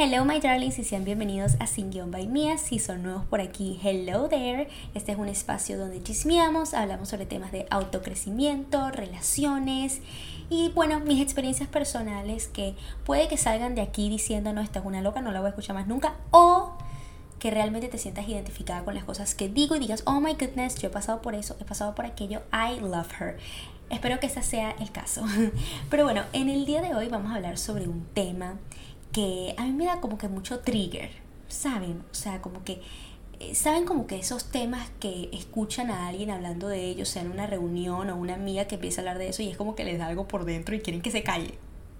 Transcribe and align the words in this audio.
Hello 0.00 0.24
my 0.24 0.38
darlings 0.38 0.78
y 0.78 0.84
sean 0.84 1.04
bienvenidos 1.04 1.56
a 1.58 1.66
Sin 1.66 1.90
Guión 1.90 2.12
by 2.12 2.28
Mia. 2.28 2.56
Si 2.56 2.78
son 2.78 3.02
nuevos 3.02 3.24
por 3.24 3.40
aquí, 3.40 3.80
hello 3.82 4.28
there. 4.28 4.68
Este 4.94 5.10
es 5.10 5.18
un 5.18 5.26
espacio 5.26 5.76
donde 5.76 6.00
chismeamos, 6.00 6.72
hablamos 6.72 7.08
sobre 7.08 7.26
temas 7.26 7.50
de 7.50 7.66
autocrecimiento, 7.68 8.92
relaciones 8.92 10.00
y 10.50 10.68
bueno, 10.68 11.00
mis 11.00 11.20
experiencias 11.20 11.68
personales 11.68 12.46
que 12.46 12.76
puede 13.04 13.26
que 13.26 13.36
salgan 13.36 13.74
de 13.74 13.80
aquí 13.80 14.08
diciendo 14.08 14.52
no, 14.52 14.60
esta 14.60 14.78
es 14.78 14.84
una 14.84 15.02
loca, 15.02 15.20
no 15.20 15.32
la 15.32 15.40
voy 15.40 15.48
a 15.48 15.50
escuchar 15.50 15.74
más 15.74 15.88
nunca 15.88 16.14
o 16.30 16.74
que 17.40 17.50
realmente 17.50 17.88
te 17.88 17.98
sientas 17.98 18.28
identificada 18.28 18.84
con 18.84 18.94
las 18.94 19.02
cosas 19.02 19.34
que 19.34 19.48
digo 19.48 19.74
y 19.74 19.80
digas, 19.80 20.04
oh 20.06 20.20
my 20.20 20.34
goodness, 20.34 20.76
yo 20.76 20.90
he 20.90 20.92
pasado 20.92 21.22
por 21.22 21.34
eso, 21.34 21.56
he 21.60 21.64
pasado 21.64 21.96
por 21.96 22.06
aquello, 22.06 22.42
I 22.52 22.78
love 22.78 23.10
her. 23.20 23.36
Espero 23.90 24.20
que 24.20 24.26
ese 24.26 24.42
sea 24.42 24.76
el 24.78 24.92
caso. 24.92 25.24
Pero 25.90 26.04
bueno, 26.04 26.22
en 26.32 26.50
el 26.50 26.66
día 26.66 26.82
de 26.82 26.94
hoy 26.94 27.08
vamos 27.08 27.32
a 27.32 27.36
hablar 27.36 27.58
sobre 27.58 27.88
un 27.88 28.04
tema 28.12 28.58
que 29.12 29.54
a 29.56 29.64
mí 29.64 29.72
me 29.72 29.86
da 29.86 30.00
como 30.00 30.18
que 30.18 30.28
mucho 30.28 30.60
trigger, 30.60 31.10
¿saben? 31.48 32.02
O 32.10 32.14
sea, 32.14 32.40
como 32.40 32.64
que, 32.64 32.80
eh, 33.40 33.54
¿saben 33.54 33.84
como 33.84 34.06
que 34.06 34.18
esos 34.18 34.50
temas 34.50 34.90
que 35.00 35.30
escuchan 35.32 35.90
a 35.90 36.08
alguien 36.08 36.30
hablando 36.30 36.68
de 36.68 36.84
ellos, 36.84 37.08
sea 37.08 37.22
en 37.22 37.30
una 37.30 37.46
reunión 37.46 38.10
o 38.10 38.16
una 38.16 38.34
amiga 38.34 38.66
que 38.66 38.76
empieza 38.76 39.00
a 39.00 39.02
hablar 39.02 39.18
de 39.18 39.28
eso 39.28 39.42
y 39.42 39.48
es 39.48 39.56
como 39.56 39.74
que 39.74 39.84
les 39.84 39.98
da 39.98 40.06
algo 40.06 40.28
por 40.28 40.44
dentro 40.44 40.74
y 40.74 40.80
quieren 40.80 41.02
que 41.02 41.10
se 41.10 41.22
calle? 41.22 41.54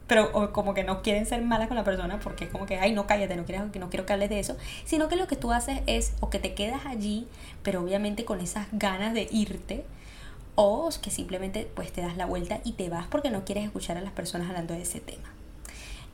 Pero 0.07 0.53
como 0.53 0.73
que 0.73 0.85
no 0.85 1.03
quieren 1.03 1.27
ser 1.27 1.43
malas 1.43 1.69
con 1.69 1.77
la 1.77 1.85
persona 1.85 2.19
porque 2.21 2.47
es 2.47 2.51
como 2.51 2.65
que, 2.65 2.79
ay, 2.79 2.93
no 2.93 3.07
cállate, 3.07 3.37
no 3.37 3.45
quiero, 3.45 3.67
no 3.67 3.91
quiero 3.91 4.07
que 4.07 4.13
hables 4.13 4.31
de 4.31 4.41
eso, 4.41 4.57
sino 4.85 5.09
que 5.09 5.17
lo 5.17 5.27
que 5.27 5.37
tú 5.37 5.53
haces 5.53 5.81
es 5.87 6.15
o 6.21 6.31
que 6.31 6.39
te 6.39 6.55
quedas 6.55 6.87
allí, 6.87 7.27
pero 7.63 7.83
obviamente 7.83 8.25
con 8.25 8.41
esas 8.41 8.69
ganas 8.73 9.13
de 9.13 9.29
irte, 9.31 9.85
o 10.61 10.89
que 11.01 11.11
simplemente 11.11 11.71
pues 11.75 11.93
te 11.93 12.01
das 12.01 12.17
la 12.17 12.27
vuelta 12.27 12.61
y 12.65 12.73
te 12.73 12.89
vas 12.89 13.07
porque 13.07 13.31
no 13.31 13.45
quieres 13.45 13.65
escuchar 13.65 13.97
a 13.97 14.01
las 14.01 14.13
personas 14.13 14.49
hablando 14.49 14.75
de 14.75 14.83
ese 14.83 14.99
tema. 14.99 15.38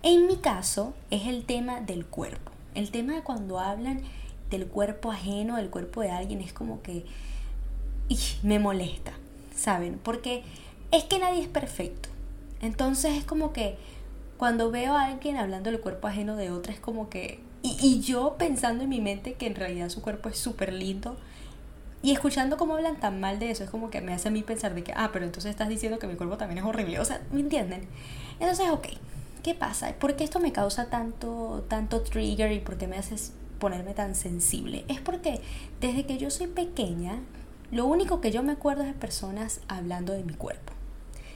En 0.07 0.27
mi 0.27 0.37
caso 0.37 0.93
es 1.11 1.27
el 1.27 1.47
tema 1.47 1.81
del 1.81 2.05
cuerpo. 2.05 2.53
El 2.75 2.91
tema 2.91 3.15
de 3.15 3.23
cuando 3.23 3.59
hablan 3.59 4.03
del 4.51 4.67
cuerpo 4.67 5.11
ajeno, 5.11 5.57
del 5.57 5.71
cuerpo 5.71 6.03
de 6.03 6.11
alguien, 6.11 6.43
es 6.43 6.53
como 6.53 6.83
que 6.83 7.07
me 8.43 8.59
molesta, 8.59 9.15
¿saben? 9.57 9.99
Porque 10.03 10.43
es 10.91 11.05
que 11.05 11.19
nadie 11.19 11.41
es 11.41 11.49
perfecto. 11.49 12.11
Entonces 12.61 13.15
es 13.17 13.25
como 13.25 13.55
que 13.55 13.79
cuando 14.37 14.71
veo 14.71 14.93
a 14.93 15.07
alguien 15.07 15.39
hablando 15.39 15.71
del 15.71 15.81
cuerpo 15.81 16.07
ajeno 16.07 16.37
de 16.37 16.51
otra, 16.51 16.75
es 16.75 16.81
como 16.81 17.09
que... 17.09 17.41
Y, 17.63 18.03
yo 18.03 18.37
pensando 18.37 18.85
en 18.85 18.91
mi 18.91 19.01
mente 19.01 19.33
que 19.33 19.47
en 19.47 19.55
realidad 19.55 19.89
su 19.89 20.03
cuerpo 20.03 20.29
es 20.29 20.37
súper 20.37 20.75
lindo. 20.75 21.17
Y 22.03 22.13
escuchando 22.13 22.59
cómo 22.59 22.75
hablan 22.75 23.01
tan 23.01 23.21
mal 23.21 23.39
de 23.39 23.51
eso, 23.51 23.65
es 23.65 23.71
como 23.71 23.89
que 23.89 24.03
me 24.03 24.13
hace 24.13 24.29
a 24.29 24.31
mí 24.31 24.43
pensar 24.43 24.75
de 24.75 24.85
que, 24.85 24.93
ah, 24.95 25.09
pero 25.15 25.25
entonces 25.25 25.49
estás 25.49 25.71
diciendo 25.71 25.99
que 25.99 26.07
mi 26.07 26.17
cuerpo 26.17 26.37
también 26.37 26.59
es 26.59 26.65
horrible. 26.65 27.01
O 27.01 27.07
sea, 27.07 27.23
¿me 27.33 27.41
entienden? 27.41 27.89
Entonces, 28.39 28.69
ok, 28.69 28.89
¿qué 29.45 29.55
pasa? 29.55 29.93
¿Por 30.01 30.17
qué 30.17 30.25
esto 30.25 30.41
me 30.41 30.53
causa 30.53 30.87
tanto, 30.87 31.65
tanto 31.69 32.03
trigger 32.03 32.51
y 32.51 32.61
por 32.61 32.79
qué 32.79 32.89
me 32.89 32.97
haces 32.97 33.35
ponerme 33.61 33.93
tan 33.93 34.15
sensible? 34.15 34.85
Es 34.89 35.01
porque 35.01 35.41
desde 35.81 36.07
que 36.07 36.17
yo 36.17 36.31
soy 36.31 36.47
pequeña, 36.47 37.21
lo 37.71 37.85
único 37.85 38.23
que 38.23 38.33
yo 38.33 38.43
me 38.43 38.53
acuerdo 38.53 38.83
es 38.83 38.89
de 38.89 38.95
personas 38.95 39.61
hablando 39.69 40.15
de 40.15 40.25
mi 40.25 40.33
cuerpo. 40.33 40.73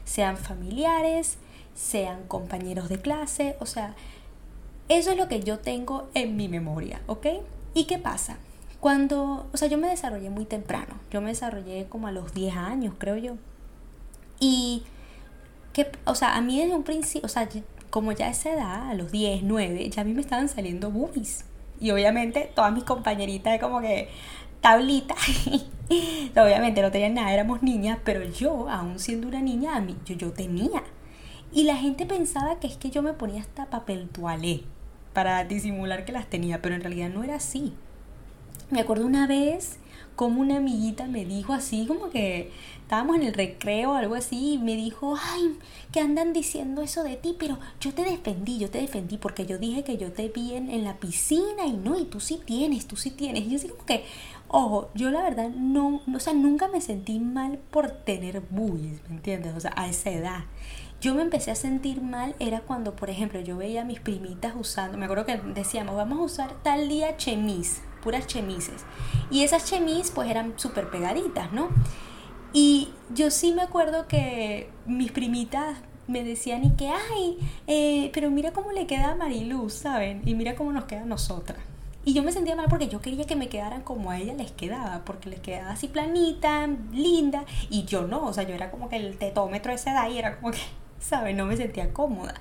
Sean 0.05 0.39
familiares, 0.39 1.37
sean 1.75 2.27
compañeros 2.27 2.89
de 2.89 2.99
clase, 2.99 3.57
o 3.61 3.67
sea, 3.67 3.95
eso 4.89 5.11
es 5.11 5.19
lo 5.19 5.29
que 5.29 5.41
yo 5.41 5.59
tengo 5.59 6.09
en 6.15 6.35
mi 6.35 6.49
memoria, 6.49 7.03
¿ok? 7.09 7.27
¿Y 7.75 7.85
qué 7.85 7.99
pasa? 7.99 8.39
Cuando, 8.81 9.49
o 9.53 9.57
sea, 9.59 9.69
yo 9.69 9.77
me 9.77 9.89
desarrollé 9.89 10.31
muy 10.31 10.47
temprano, 10.47 10.95
yo 11.11 11.21
me 11.21 11.29
desarrollé 11.29 11.87
como 11.91 12.07
a 12.07 12.13
los 12.13 12.33
10 12.33 12.57
años, 12.57 12.95
creo 12.97 13.19
yo. 13.19 13.35
Y, 14.41 14.85
que, 15.75 15.91
o 16.07 16.15
sea, 16.15 16.37
a 16.37 16.41
mí 16.41 16.59
desde 16.59 16.75
un 16.75 16.85
principio, 16.85 17.27
o 17.27 17.29
sea, 17.29 17.47
como 17.91 18.13
ya 18.13 18.27
a 18.27 18.31
esa 18.31 18.53
edad, 18.53 18.91
a 18.91 18.95
los 18.95 19.11
10, 19.11 19.43
9, 19.43 19.91
ya 19.91 20.03
a 20.03 20.05
mí 20.05 20.13
me 20.15 20.21
estaban 20.21 20.49
saliendo 20.49 20.91
boobies. 20.91 21.45
Y 21.81 21.91
obviamente 21.91 22.51
todas 22.55 22.73
mis 22.73 22.85
compañeritas 22.85 23.59
como 23.61 23.81
que 23.81 24.09
tablita. 24.61 25.15
obviamente 26.37 26.83
no 26.83 26.91
tenían 26.91 27.15
nada, 27.15 27.33
éramos 27.33 27.63
niñas, 27.63 27.99
pero 28.05 28.23
yo, 28.25 28.69
aún 28.69 28.99
siendo 28.99 29.29
una 29.29 29.41
niña, 29.41 29.77
a 29.77 29.81
mí, 29.81 29.97
yo, 30.05 30.15
yo 30.15 30.33
tenía. 30.33 30.83
Y 31.53 31.65
la 31.65 31.77
gente 31.77 32.05
pensaba 32.05 32.61
que 32.61 32.67
es 32.67 32.77
que 32.77 32.91
yo 32.91 33.03
me 33.03 33.15
ponía 33.15 33.41
hasta 33.41 33.71
papel 33.71 34.09
toalé 34.09 34.63
para 35.15 35.45
disimular 35.45 36.05
que 36.05 36.13
las 36.13 36.29
tenía, 36.29 36.61
pero 36.61 36.75
en 36.75 36.83
realidad 36.83 37.09
no 37.09 37.25
era 37.25 37.37
así. 37.37 37.73
Me 38.71 38.81
acuerdo 38.81 39.07
una 39.07 39.27
vez 39.27 39.79
como 40.15 40.41
una 40.41 40.57
amiguita 40.57 41.07
me 41.07 41.25
dijo 41.25 41.53
así, 41.55 41.87
como 41.87 42.11
que 42.11 42.51
estábamos 42.89 43.17
en 43.17 43.25
el 43.25 43.35
recreo 43.35 43.91
o 43.91 43.95
algo 43.97 44.15
así, 44.15 44.55
y 44.55 44.59
me 44.59 44.75
dijo, 44.75 45.15
ay, 45.23 45.59
que 45.93 46.01
andan 46.01 46.33
diciendo 46.33 46.81
eso 46.81 47.05
de 47.05 47.17
ti, 47.17 47.37
pero 47.39 47.59
yo 47.83 47.93
te 47.93 48.03
defendí, 48.03 48.57
yo 48.59 48.71
te 48.71 48.81
defendí, 48.81 49.19
porque 49.19 49.45
yo 49.45 49.59
dije 49.59 49.85
que 49.85 49.99
yo 49.99 50.11
te 50.11 50.29
vi 50.29 50.55
en, 50.55 50.85
la 50.85 50.97
piscina 50.97 51.67
y 51.67 51.75
no, 51.75 51.99
y 51.99 52.07
tú 52.07 52.19
sí 52.19 52.41
tienes, 52.43 52.89
tú 52.89 52.97
sí 52.97 53.11
tienes. 53.11 53.45
Y 53.45 53.51
yo 53.51 53.57
así 53.57 53.69
como 53.69 53.85
que, 53.85 54.07
ojo, 54.49 54.89
yo 54.95 55.11
la 55.11 55.21
verdad 55.21 55.51
no, 55.51 56.01
o 56.15 56.19
sea, 56.19 56.33
nunca 56.33 56.69
me 56.69 56.81
sentí 56.81 57.21
mal 57.21 57.59
por 57.71 57.91
tener 57.91 58.41
bullies, 58.41 59.03
¿me 59.07 59.17
entiendes? 59.17 59.55
O 59.55 59.61
sea, 59.61 59.75
a 59.77 59.87
esa 59.87 60.09
edad. 60.09 60.45
Yo 61.03 61.15
me 61.15 61.21
empecé 61.21 61.51
a 61.51 61.57
sentir 61.57 62.01
mal, 62.01 62.37
era 62.39 62.63
cuando, 62.63 62.97
por 62.97 63.11
ejemplo, 63.11 63.39
yo 63.41 63.59
veía 63.59 63.83
a 63.83 63.85
mis 63.85 64.01
primitas 64.01 64.55
usando, 64.59 64.97
me 64.97 65.05
acuerdo 65.05 65.27
que 65.27 65.37
decíamos, 65.37 65.95
vamos 65.95 66.21
a 66.21 66.23
usar 66.23 66.55
tal 66.63 66.89
día 66.89 67.19
chemis 67.19 67.83
puras 68.03 68.27
chemises. 68.27 68.85
Y 69.31 69.43
esas 69.43 69.67
chemis 69.67 70.11
pues 70.11 70.31
eran 70.31 70.55
súper 70.57 70.89
pegaditas, 70.89 71.53
¿no? 71.53 71.69
Y 72.53 72.89
yo 73.15 73.31
sí 73.31 73.53
me 73.53 73.63
acuerdo 73.63 74.07
que 74.09 74.71
mis 74.87 75.13
primitas 75.13 75.79
me 76.07 76.25
decían 76.25 76.65
y 76.65 76.71
que, 76.71 76.89
ay, 76.89 77.39
eh, 77.67 78.11
pero 78.15 78.31
mira 78.31 78.53
cómo 78.53 78.73
le 78.73 78.87
queda 78.87 79.11
a 79.11 79.15
Mariluz, 79.15 79.75
¿saben? 79.75 80.23
Y 80.25 80.35
mira 80.35 80.57
cómo 80.57 80.73
nos 80.73 80.85
queda 80.85 81.03
a 81.03 81.07
nosotras. 81.07 81.59
Y 82.05 82.15
yo 82.15 82.23
me 82.23 82.33
sentía 82.33 82.57
mal 82.57 82.69
porque 82.71 82.89
yo 82.89 83.03
quería 83.03 83.27
que 83.27 83.37
me 83.37 83.51
quedaran 83.51 83.83
como 83.83 84.11
a 84.11 84.19
ella 84.19 84.33
les 84.33 84.51
quedaba, 84.51 85.03
porque 85.05 85.29
les 85.29 85.41
quedaba 85.41 85.73
así 85.73 85.89
planita, 85.89 86.67
linda, 86.91 87.45
y 87.69 87.85
yo 87.85 88.07
no, 88.07 88.25
o 88.25 88.33
sea, 88.33 88.45
yo 88.45 88.55
era 88.55 88.71
como 88.71 88.89
que 88.89 88.97
el 88.97 89.19
tetómetro 89.19 89.73
de 89.73 89.77
esa 89.77 89.93
edad 89.93 90.11
y 90.11 90.19
era 90.19 90.37
como 90.39 90.53
que, 90.53 90.61
¿saben? 91.01 91.37
No 91.37 91.45
me 91.45 91.57
sentía 91.59 91.93
cómoda. 91.93 92.35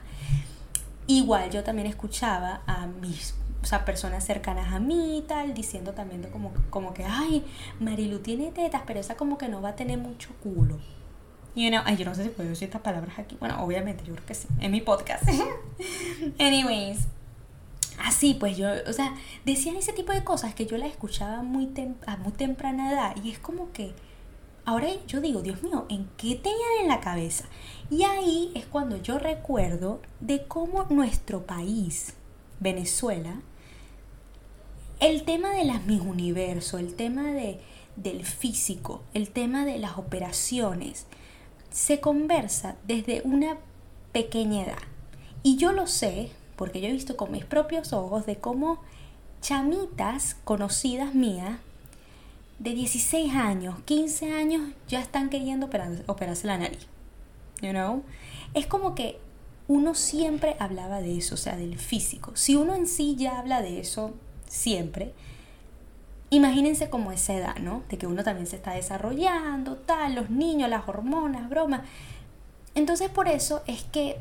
Igual 1.07 1.51
yo 1.51 1.63
también 1.63 1.87
escuchaba 1.87 2.61
a 2.65 2.87
mis 2.87 3.35
o 3.61 3.65
sea, 3.65 3.85
personas 3.85 4.25
cercanas 4.25 4.73
a 4.73 4.79
mí 4.79 5.17
y 5.19 5.21
tal, 5.21 5.53
diciendo 5.53 5.93
también 5.93 6.23
como, 6.31 6.53
como 6.69 6.93
que, 6.93 7.03
ay, 7.03 7.45
Marilu 7.79 8.19
tiene 8.19 8.51
tetas, 8.51 8.83
pero 8.85 8.99
esa 8.99 9.15
como 9.15 9.37
que 9.37 9.47
no 9.47 9.61
va 9.61 9.69
a 9.69 9.75
tener 9.75 9.97
mucho 9.97 10.29
culo. 10.41 10.77
You 11.55 11.69
know, 11.69 11.81
ay, 11.85 11.97
yo 11.97 12.05
no 12.05 12.13
sé 12.13 12.23
si 12.23 12.29
puedo 12.29 12.49
decir 12.49 12.67
estas 12.67 12.81
palabras 12.81 13.17
aquí. 13.17 13.35
Bueno, 13.39 13.63
obviamente, 13.63 14.03
yo 14.05 14.13
creo 14.13 14.25
que 14.27 14.35
sí, 14.35 14.47
en 14.59 14.71
mi 14.71 14.81
podcast. 14.81 15.23
Anyways, 16.39 17.07
así 18.03 18.35
pues 18.35 18.57
yo, 18.57 18.67
o 18.87 18.93
sea, 18.93 19.15
decían 19.43 19.75
ese 19.75 19.93
tipo 19.93 20.11
de 20.13 20.23
cosas 20.23 20.53
que 20.53 20.65
yo 20.65 20.77
las 20.77 20.89
escuchaba 20.89 21.41
muy 21.41 21.71
a 22.05 22.17
muy 22.17 22.31
temprana 22.31 22.91
edad 22.91 23.15
y 23.23 23.31
es 23.31 23.39
como 23.39 23.71
que 23.71 23.93
ahora 24.65 24.87
yo 25.07 25.21
digo, 25.21 25.41
Dios 25.41 25.63
mío, 25.63 25.85
¿en 25.89 26.07
qué 26.17 26.35
tenían 26.35 26.81
en 26.81 26.89
la 26.89 26.99
cabeza? 26.99 27.45
Y 27.89 28.03
ahí 28.03 28.51
es 28.53 28.65
cuando 28.65 28.97
yo 28.97 29.17
recuerdo 29.17 30.01
de 30.19 30.45
cómo 30.45 30.85
nuestro 30.89 31.45
país 31.45 32.16
Venezuela, 32.59 33.41
el 34.99 35.23
tema 35.23 35.51
de 35.51 35.65
las 35.65 35.85
mis 35.85 36.01
universo, 36.01 36.77
el 36.77 36.95
tema 36.95 37.31
de, 37.31 37.59
del 37.95 38.25
físico, 38.25 39.03
el 39.13 39.29
tema 39.29 39.65
de 39.65 39.77
las 39.77 39.97
operaciones, 39.97 41.05
se 41.69 41.99
conversa 41.99 42.75
desde 42.87 43.21
una 43.23 43.57
pequeña 44.11 44.63
edad. 44.63 44.81
Y 45.43 45.57
yo 45.57 45.71
lo 45.71 45.87
sé 45.87 46.31
porque 46.55 46.81
yo 46.81 46.87
he 46.87 46.93
visto 46.93 47.15
con 47.15 47.31
mis 47.31 47.45
propios 47.45 47.93
ojos 47.93 48.25
de 48.25 48.37
cómo 48.37 48.79
chamitas 49.41 50.35
conocidas 50.43 51.13
mías 51.13 51.59
de 52.59 52.73
16 52.73 53.33
años, 53.35 53.75
15 53.85 54.33
años 54.33 54.73
ya 54.87 54.99
están 54.99 55.29
queriendo 55.29 55.69
operarse 56.07 56.47
la 56.47 56.57
nariz. 56.57 56.87
You 57.61 57.71
know? 57.71 58.03
Es 58.53 58.65
como 58.65 58.95
que 58.95 59.19
uno 59.67 59.95
siempre 59.95 60.55
hablaba 60.59 61.01
de 61.01 61.17
eso, 61.17 61.35
o 61.35 61.37
sea, 61.37 61.57
del 61.57 61.77
físico. 61.77 62.31
Si 62.35 62.55
uno 62.55 62.73
en 62.73 62.87
sí 62.87 63.15
ya 63.17 63.39
habla 63.39 63.61
de 63.61 63.79
eso 63.79 64.13
siempre, 64.47 65.13
imagínense 66.29 66.89
como 66.89 67.11
esa 67.11 67.33
edad, 67.33 67.57
¿no? 67.57 67.83
De 67.89 67.97
que 67.97 68.07
uno 68.07 68.23
también 68.23 68.47
se 68.47 68.55
está 68.55 68.73
desarrollando, 68.73 69.75
tal, 69.75 70.15
los 70.15 70.29
niños, 70.29 70.69
las 70.69 70.87
hormonas, 70.87 71.49
bromas. 71.49 71.81
Entonces 72.75 73.09
por 73.09 73.27
eso 73.27 73.61
es 73.67 73.83
que, 73.83 74.17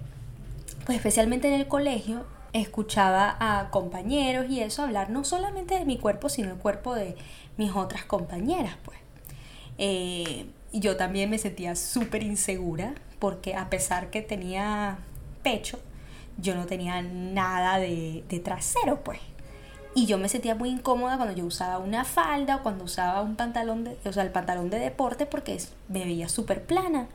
pues 0.85 0.97
especialmente 0.97 1.49
en 1.49 1.55
el 1.55 1.69
colegio, 1.69 2.25
escuchaba 2.53 3.37
a 3.39 3.71
compañeros 3.71 4.47
y 4.49 4.61
eso 4.61 4.83
hablar 4.83 5.11
no 5.11 5.25
solamente 5.25 5.79
de 5.79 5.85
mi 5.85 5.99
cuerpo, 5.99 6.29
sino 6.29 6.51
el 6.51 6.57
cuerpo 6.57 6.95
de 6.95 7.17
mis 7.57 7.73
otras 7.73 8.05
compañeras, 8.05 8.77
pues. 8.85 8.99
Eh, 9.79 10.47
yo 10.73 10.97
también 10.97 11.31
me 11.31 11.39
sentía 11.39 11.77
súper 11.77 12.23
insegura 12.23 12.95
porque 13.19 13.55
a 13.55 13.71
pesar 13.71 14.11
que 14.11 14.23
tenía 14.23 14.99
pecho, 15.47 15.79
yo 16.39 16.57
no 16.57 16.67
tenía 16.67 17.03
nada 17.03 17.79
de, 17.79 18.25
trasero, 18.43 19.05
pues. 19.05 19.21
Y 19.95 20.07
yo 20.07 20.19
me 20.19 20.29
sentía 20.29 20.57
muy 20.57 20.71
incómoda 20.71 21.17
cuando 21.17 21.37
yo 21.37 21.45
usaba 21.45 21.79
una 21.79 22.05
falda 22.05 22.57
o 22.57 22.63
cuando 22.65 22.83
usaba 22.83 23.23
un 23.23 23.37
pantalón, 23.37 23.85
de, 23.85 23.97
o 24.05 24.13
sea, 24.13 24.25
el 24.25 24.31
pantalón 24.31 24.71
de 24.71 24.81
deporte 24.81 25.25
porque 25.25 25.57
me 25.89 26.05
veía 26.05 26.29
súper 26.29 26.65
plana. 26.65 27.07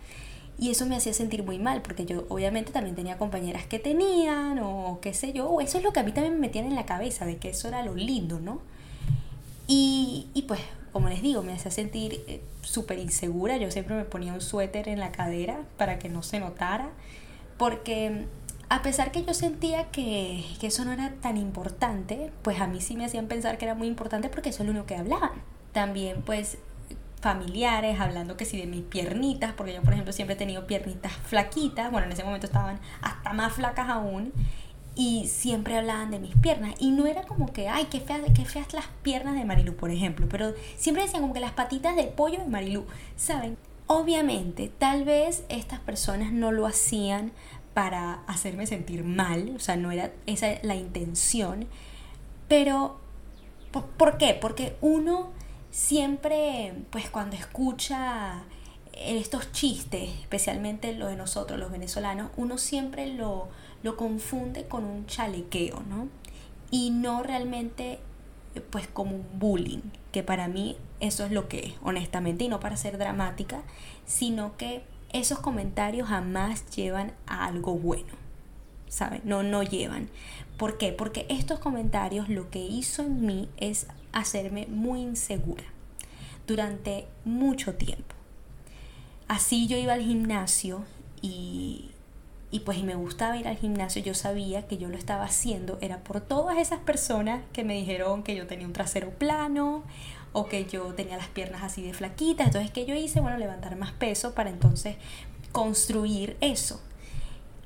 Y 0.58 0.70
eso 0.70 0.86
me 0.86 0.96
hacía 0.96 1.14
sentir 1.14 1.44
muy 1.44 1.60
mal, 1.60 1.82
porque 1.82 2.06
yo 2.06 2.26
obviamente 2.30 2.72
también 2.72 2.96
tenía 2.96 3.18
compañeras 3.18 3.66
que 3.66 3.80
tenían, 3.80 4.60
o 4.60 5.00
qué 5.02 5.14
sé 5.14 5.34
yo, 5.34 5.60
eso 5.60 5.80
es 5.80 5.84
lo 5.84 5.92
que 5.92 6.00
a 6.00 6.04
mí 6.04 6.14
también 6.14 6.36
me 6.36 6.48
metían 6.48 6.66
en 6.66 6.76
la 6.76 6.86
cabeza, 6.86 7.26
de 7.26 7.36
que 7.36 7.50
eso 7.50 7.68
era 7.68 7.84
lo 7.84 7.96
lindo, 7.96 8.40
¿no? 8.40 8.62
Y, 9.68 10.28
y 10.34 10.44
pues, 10.44 10.62
como 10.94 11.10
les 11.10 11.22
digo, 11.22 11.44
me 11.44 11.52
hacía 11.52 11.72
sentir 11.72 12.24
eh, 12.28 12.42
súper 12.62 12.98
insegura. 13.00 13.58
Yo 13.58 13.72
siempre 13.72 13.96
me 13.96 14.06
ponía 14.06 14.34
un 14.34 14.42
suéter 14.42 14.88
en 14.88 15.00
la 15.00 15.12
cadera 15.12 15.60
para 15.78 16.00
que 16.00 16.08
no 16.08 16.24
se 16.24 16.40
notara, 16.40 16.92
porque 17.62 18.26
a 18.70 18.82
pesar 18.82 19.12
que 19.12 19.24
yo 19.24 19.36
sentía 19.36 19.92
que, 19.92 20.44
que, 20.60 20.66
eso 20.66 20.84
no 20.84 20.94
era 20.94 21.14
tan 21.22 21.38
importante, 21.38 22.32
pues 22.42 22.60
a 22.60 22.66
mí 22.66 22.82
sí 22.82 22.96
me 22.96 23.06
hacían 23.06 23.28
pensar 23.28 23.60
que 23.60 23.66
era 23.66 23.76
muy 23.76 23.88
importante 23.88 24.30
porque 24.30 24.50
eso 24.50 24.64
es 24.64 24.66
lo 24.66 24.72
único 24.72 24.88
que 24.88 24.96
hablaban. 24.96 25.30
También 25.72 26.24
pues 26.24 26.58
familiares 27.22 28.00
hablando 28.00 28.36
que 28.36 28.46
sí 28.46 28.58
de 28.58 28.66
mis 28.66 28.82
piernitas, 28.82 29.54
porque 29.54 29.76
yo 29.76 29.84
por 29.84 29.94
ejemplo 29.94 30.12
siempre 30.12 30.34
he 30.34 30.38
tenido 30.40 30.66
piernitas 30.66 31.12
flaquitas, 31.14 31.92
bueno 31.92 32.08
en 32.08 32.14
ese 32.14 32.24
momento 32.24 32.48
estaban 32.48 32.80
hasta 33.04 33.32
más 33.32 33.54
flacas 33.54 33.90
aún, 33.90 34.34
y 34.96 35.28
siempre 35.28 35.78
hablaban 35.78 36.10
de 36.10 36.18
mis 36.18 36.36
piernas 36.38 36.74
y 36.80 36.90
no 36.90 37.06
era 37.06 37.22
como 37.28 37.54
que, 37.54 37.70
ay, 37.70 37.90
qué 37.92 38.00
feas, 38.00 38.22
qué 38.34 38.44
feas 38.44 38.74
las 38.74 38.88
piernas 39.04 39.36
de 39.36 39.46
Marilu, 39.46 39.76
por 39.76 39.92
ejemplo, 39.92 40.28
pero 40.28 40.56
siempre 40.78 41.04
decían 41.04 41.22
como 41.22 41.36
que 41.36 41.40
las 41.40 41.52
patitas 41.52 41.96
de 41.96 42.06
pollo 42.06 42.40
de 42.40 42.48
Marilu, 42.48 42.88
¿saben? 43.18 43.56
Obviamente, 43.94 44.70
tal 44.70 45.04
vez 45.04 45.44
estas 45.50 45.82
personas 45.82 46.32
no 46.32 46.54
lo 46.54 46.66
hacían 46.66 47.34
para 47.74 48.24
hacerme 48.26 48.66
sentir 48.66 49.04
mal, 49.04 49.52
o 49.54 49.60
sea, 49.60 49.76
no 49.76 49.92
era 49.92 50.14
esa 50.28 50.48
la 50.62 50.76
intención, 50.76 51.68
pero 52.48 53.02
¿por 53.98 54.18
qué? 54.18 54.34
Porque 54.34 54.78
uno 54.80 55.32
siempre, 55.72 56.74
pues 56.90 57.10
cuando 57.10 57.36
escucha 57.36 58.44
estos 58.94 59.52
chistes, 59.52 60.10
especialmente 60.22 60.94
los 60.94 61.10
de 61.10 61.18
nosotros, 61.18 61.60
los 61.60 61.70
venezolanos, 61.70 62.32
uno 62.38 62.58
siempre 62.58 63.08
lo, 63.08 63.50
lo 63.84 63.98
confunde 63.98 64.70
con 64.70 64.86
un 64.86 65.06
chalequeo, 65.06 65.84
¿no? 65.90 66.08
Y 66.70 66.92
no 66.92 67.24
realmente 67.24 68.00
pues 68.70 68.88
como 68.88 69.16
un 69.16 69.26
bullying, 69.40 69.82
que 70.12 70.24
para 70.24 70.48
mí 70.48 70.78
eso 71.00 71.26
es 71.26 71.32
lo 71.32 71.48
que 71.48 71.60
es, 71.68 71.74
honestamente, 71.82 72.44
y 72.44 72.50
no 72.50 72.60
para 72.60 72.78
ser 72.78 72.98
dramática, 72.98 73.62
sino 74.06 74.58
que 74.58 74.84
esos 75.14 75.40
comentarios 75.40 76.10
jamás 76.10 76.70
llevan 76.76 77.14
a 77.28 77.46
algo 77.46 77.76
bueno, 77.76 78.14
¿saben? 78.88 79.22
No, 79.24 79.44
no 79.44 79.64
llevan. 79.64 80.10
¿Por 80.58 80.78
qué? 80.78 80.92
Porque 80.92 81.26
estos 81.30 81.60
comentarios 81.60 82.30
lo 82.30 82.50
que 82.50 82.60
hizo 82.60 83.04
en 83.04 83.26
mí 83.26 83.50
es 83.58 83.88
hacerme 84.14 84.68
muy 84.68 85.02
insegura 85.02 85.64
durante 86.48 87.08
mucho 87.26 87.76
tiempo. 87.76 88.16
Así 89.28 89.68
yo 89.68 89.78
iba 89.78 89.94
al 89.94 90.02
gimnasio 90.02 90.84
y, 91.22 91.91
y 92.52 92.60
pues 92.60 92.84
me 92.84 92.96
gustaba 92.96 93.38
ir 93.38 93.48
al 93.48 93.58
gimnasio, 93.58 94.02
yo 94.04 94.14
sabía 94.14 94.68
que 94.68 94.78
yo 94.78 94.90
lo 94.90 94.98
estaba 94.98 95.24
haciendo, 95.24 95.78
era 95.82 96.00
por 96.00 96.20
todas 96.20 96.58
esas 96.58 96.80
personas 96.80 97.42
que 97.54 97.64
me 97.64 97.76
dijeron 97.76 98.24
que 98.24 98.36
yo 98.36 98.46
tenía 98.46 98.68
un 98.68 98.74
trasero 98.74 99.10
plano 99.12 99.84
o 100.34 100.48
que 100.48 100.66
yo 100.66 100.94
tenía 100.94 101.18
las 101.18 101.30
piernas 101.30 101.64
así 101.64 101.82
de 101.82 101.94
flaquitas. 101.94 102.48
Entonces, 102.48 102.72
¿qué 102.72 102.86
yo 102.86 102.94
hice? 102.94 103.22
Bueno, 103.22 103.38
levantar 103.38 103.76
más 103.78 103.92
peso 103.94 104.34
para 104.34 104.50
entonces 104.50 104.98
construir 105.52 106.38
eso. 106.42 106.82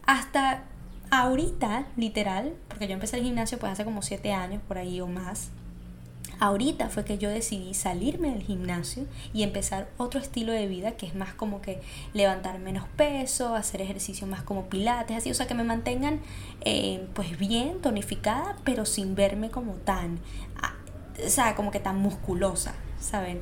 Hasta 0.05 0.63
ahorita, 1.11 1.87
literal, 1.95 2.53
porque 2.67 2.87
yo 2.87 2.93
empecé 2.93 3.17
el 3.17 3.23
gimnasio 3.23 3.57
pues 3.57 3.71
hace 3.71 3.85
como 3.85 4.01
siete 4.01 4.33
años 4.33 4.61
por 4.67 4.77
ahí 4.77 5.01
o 5.01 5.07
más, 5.07 5.49
Ahorita 6.39 6.89
fue 6.89 7.05
que 7.05 7.17
yo 7.17 7.29
decidí 7.29 7.73
salirme 7.73 8.31
del 8.31 8.43
gimnasio 8.43 9.05
y 9.33 9.43
empezar 9.43 9.87
otro 9.97 10.19
estilo 10.19 10.51
de 10.51 10.67
vida 10.67 10.91
que 10.91 11.05
es 11.05 11.15
más 11.15 11.33
como 11.33 11.61
que 11.61 11.81
levantar 12.13 12.59
menos 12.59 12.87
peso, 12.97 13.55
hacer 13.55 13.81
ejercicio 13.81 14.27
más 14.27 14.43
como 14.43 14.65
pilates, 14.65 15.17
así, 15.17 15.31
o 15.31 15.33
sea, 15.33 15.47
que 15.47 15.53
me 15.53 15.63
mantengan 15.63 16.19
eh, 16.61 17.07
pues 17.13 17.37
bien, 17.37 17.81
tonificada, 17.81 18.57
pero 18.65 18.85
sin 18.85 19.15
verme 19.15 19.49
como 19.49 19.73
tan, 19.73 20.19
ah, 20.61 20.73
o 21.25 21.29
sea, 21.29 21.55
como 21.55 21.71
que 21.71 21.79
tan 21.79 21.99
musculosa, 21.99 22.75
¿saben? 22.99 23.41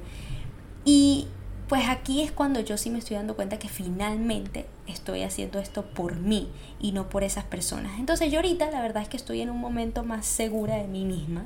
Y 0.85 1.27
pues 1.68 1.88
aquí 1.88 2.21
es 2.21 2.31
cuando 2.31 2.59
yo 2.59 2.77
sí 2.77 2.89
me 2.89 3.00
estoy 3.00 3.15
dando 3.15 3.35
cuenta 3.35 3.57
que 3.57 3.69
finalmente 3.69 4.68
estoy 4.85 5.24
haciendo 5.24 5.59
esto 5.59 5.85
por 5.85 6.18
mí 6.18 6.51
y 6.80 6.91
no 6.91 7.09
por 7.09 7.24
esas 7.24 7.45
personas. 7.45 7.97
Entonces 8.00 8.31
yo 8.31 8.39
ahorita 8.39 8.69
la 8.69 8.81
verdad 8.81 9.01
es 9.01 9.09
que 9.09 9.18
estoy 9.18 9.41
en 9.41 9.50
un 9.50 9.59
momento 9.59 10.03
más 10.03 10.25
segura 10.25 10.75
de 10.75 10.88
mí 10.88 11.06
misma 11.06 11.45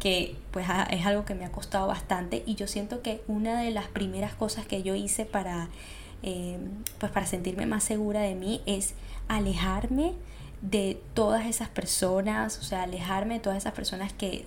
que 0.00 0.34
pues 0.50 0.66
es 0.90 1.06
algo 1.06 1.24
que 1.24 1.34
me 1.34 1.44
ha 1.44 1.52
costado 1.52 1.86
bastante 1.86 2.42
y 2.46 2.56
yo 2.56 2.66
siento 2.66 3.02
que 3.02 3.22
una 3.28 3.60
de 3.60 3.70
las 3.70 3.86
primeras 3.86 4.34
cosas 4.34 4.66
que 4.66 4.82
yo 4.82 4.94
hice 4.94 5.26
para 5.26 5.68
eh, 6.22 6.58
pues 6.98 7.12
para 7.12 7.26
sentirme 7.26 7.66
más 7.66 7.84
segura 7.84 8.20
de 8.20 8.34
mí 8.34 8.62
es 8.66 8.94
alejarme 9.28 10.14
de 10.62 11.00
todas 11.14 11.46
esas 11.46 11.68
personas, 11.68 12.58
o 12.58 12.62
sea, 12.62 12.82
alejarme 12.82 13.34
de 13.34 13.40
todas 13.40 13.58
esas 13.58 13.72
personas 13.72 14.12
que 14.12 14.44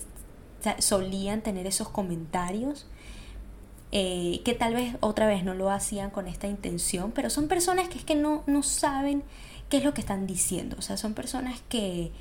solían 0.80 1.42
tener 1.42 1.66
esos 1.66 1.90
comentarios, 1.90 2.86
eh, 3.92 4.42
que 4.46 4.54
tal 4.54 4.76
vez 4.76 4.96
otra 5.00 5.26
vez 5.26 5.44
no 5.44 5.54
lo 5.54 5.72
hacían 5.72 6.10
con 6.12 6.28
esta 6.28 6.48
intención, 6.48 7.12
pero 7.12 7.30
son 7.30 7.48
personas 7.48 7.90
que 7.90 7.98
es 7.98 8.06
que 8.06 8.16
no, 8.16 8.44
no 8.46 8.62
saben 8.64 9.24
qué 9.70 9.78
es 9.78 9.84
lo 9.84 9.94
que 9.94 10.02
están 10.02 10.28
diciendo, 10.28 10.76
o 10.80 10.82
sea, 10.82 10.98
son 10.98 11.14
personas 11.14 11.62
que, 11.70 12.12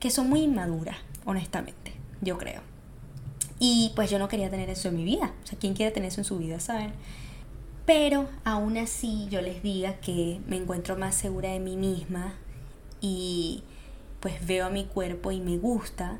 que 0.00 0.10
son 0.10 0.28
muy 0.28 0.40
inmaduras, 0.40 0.96
honestamente 1.24 2.01
yo 2.22 2.38
creo. 2.38 2.62
Y 3.58 3.92
pues 3.94 4.10
yo 4.10 4.18
no 4.18 4.28
quería 4.28 4.50
tener 4.50 4.70
eso 4.70 4.88
en 4.88 4.96
mi 4.96 5.04
vida. 5.04 5.34
O 5.44 5.46
sea, 5.46 5.58
¿quién 5.58 5.74
quiere 5.74 5.92
tener 5.92 6.08
eso 6.08 6.20
en 6.20 6.24
su 6.24 6.38
vida, 6.38 6.58
saben? 6.58 6.92
Pero 7.84 8.28
aún 8.44 8.78
así 8.78 9.28
yo 9.30 9.42
les 9.42 9.62
diga 9.62 10.00
que 10.00 10.40
me 10.46 10.56
encuentro 10.56 10.96
más 10.96 11.14
segura 11.14 11.50
de 11.50 11.60
mí 11.60 11.76
misma 11.76 12.34
y 13.00 13.62
pues 14.20 14.46
veo 14.46 14.66
a 14.66 14.70
mi 14.70 14.84
cuerpo 14.84 15.32
y 15.32 15.40
me 15.40 15.58
gusta 15.58 16.18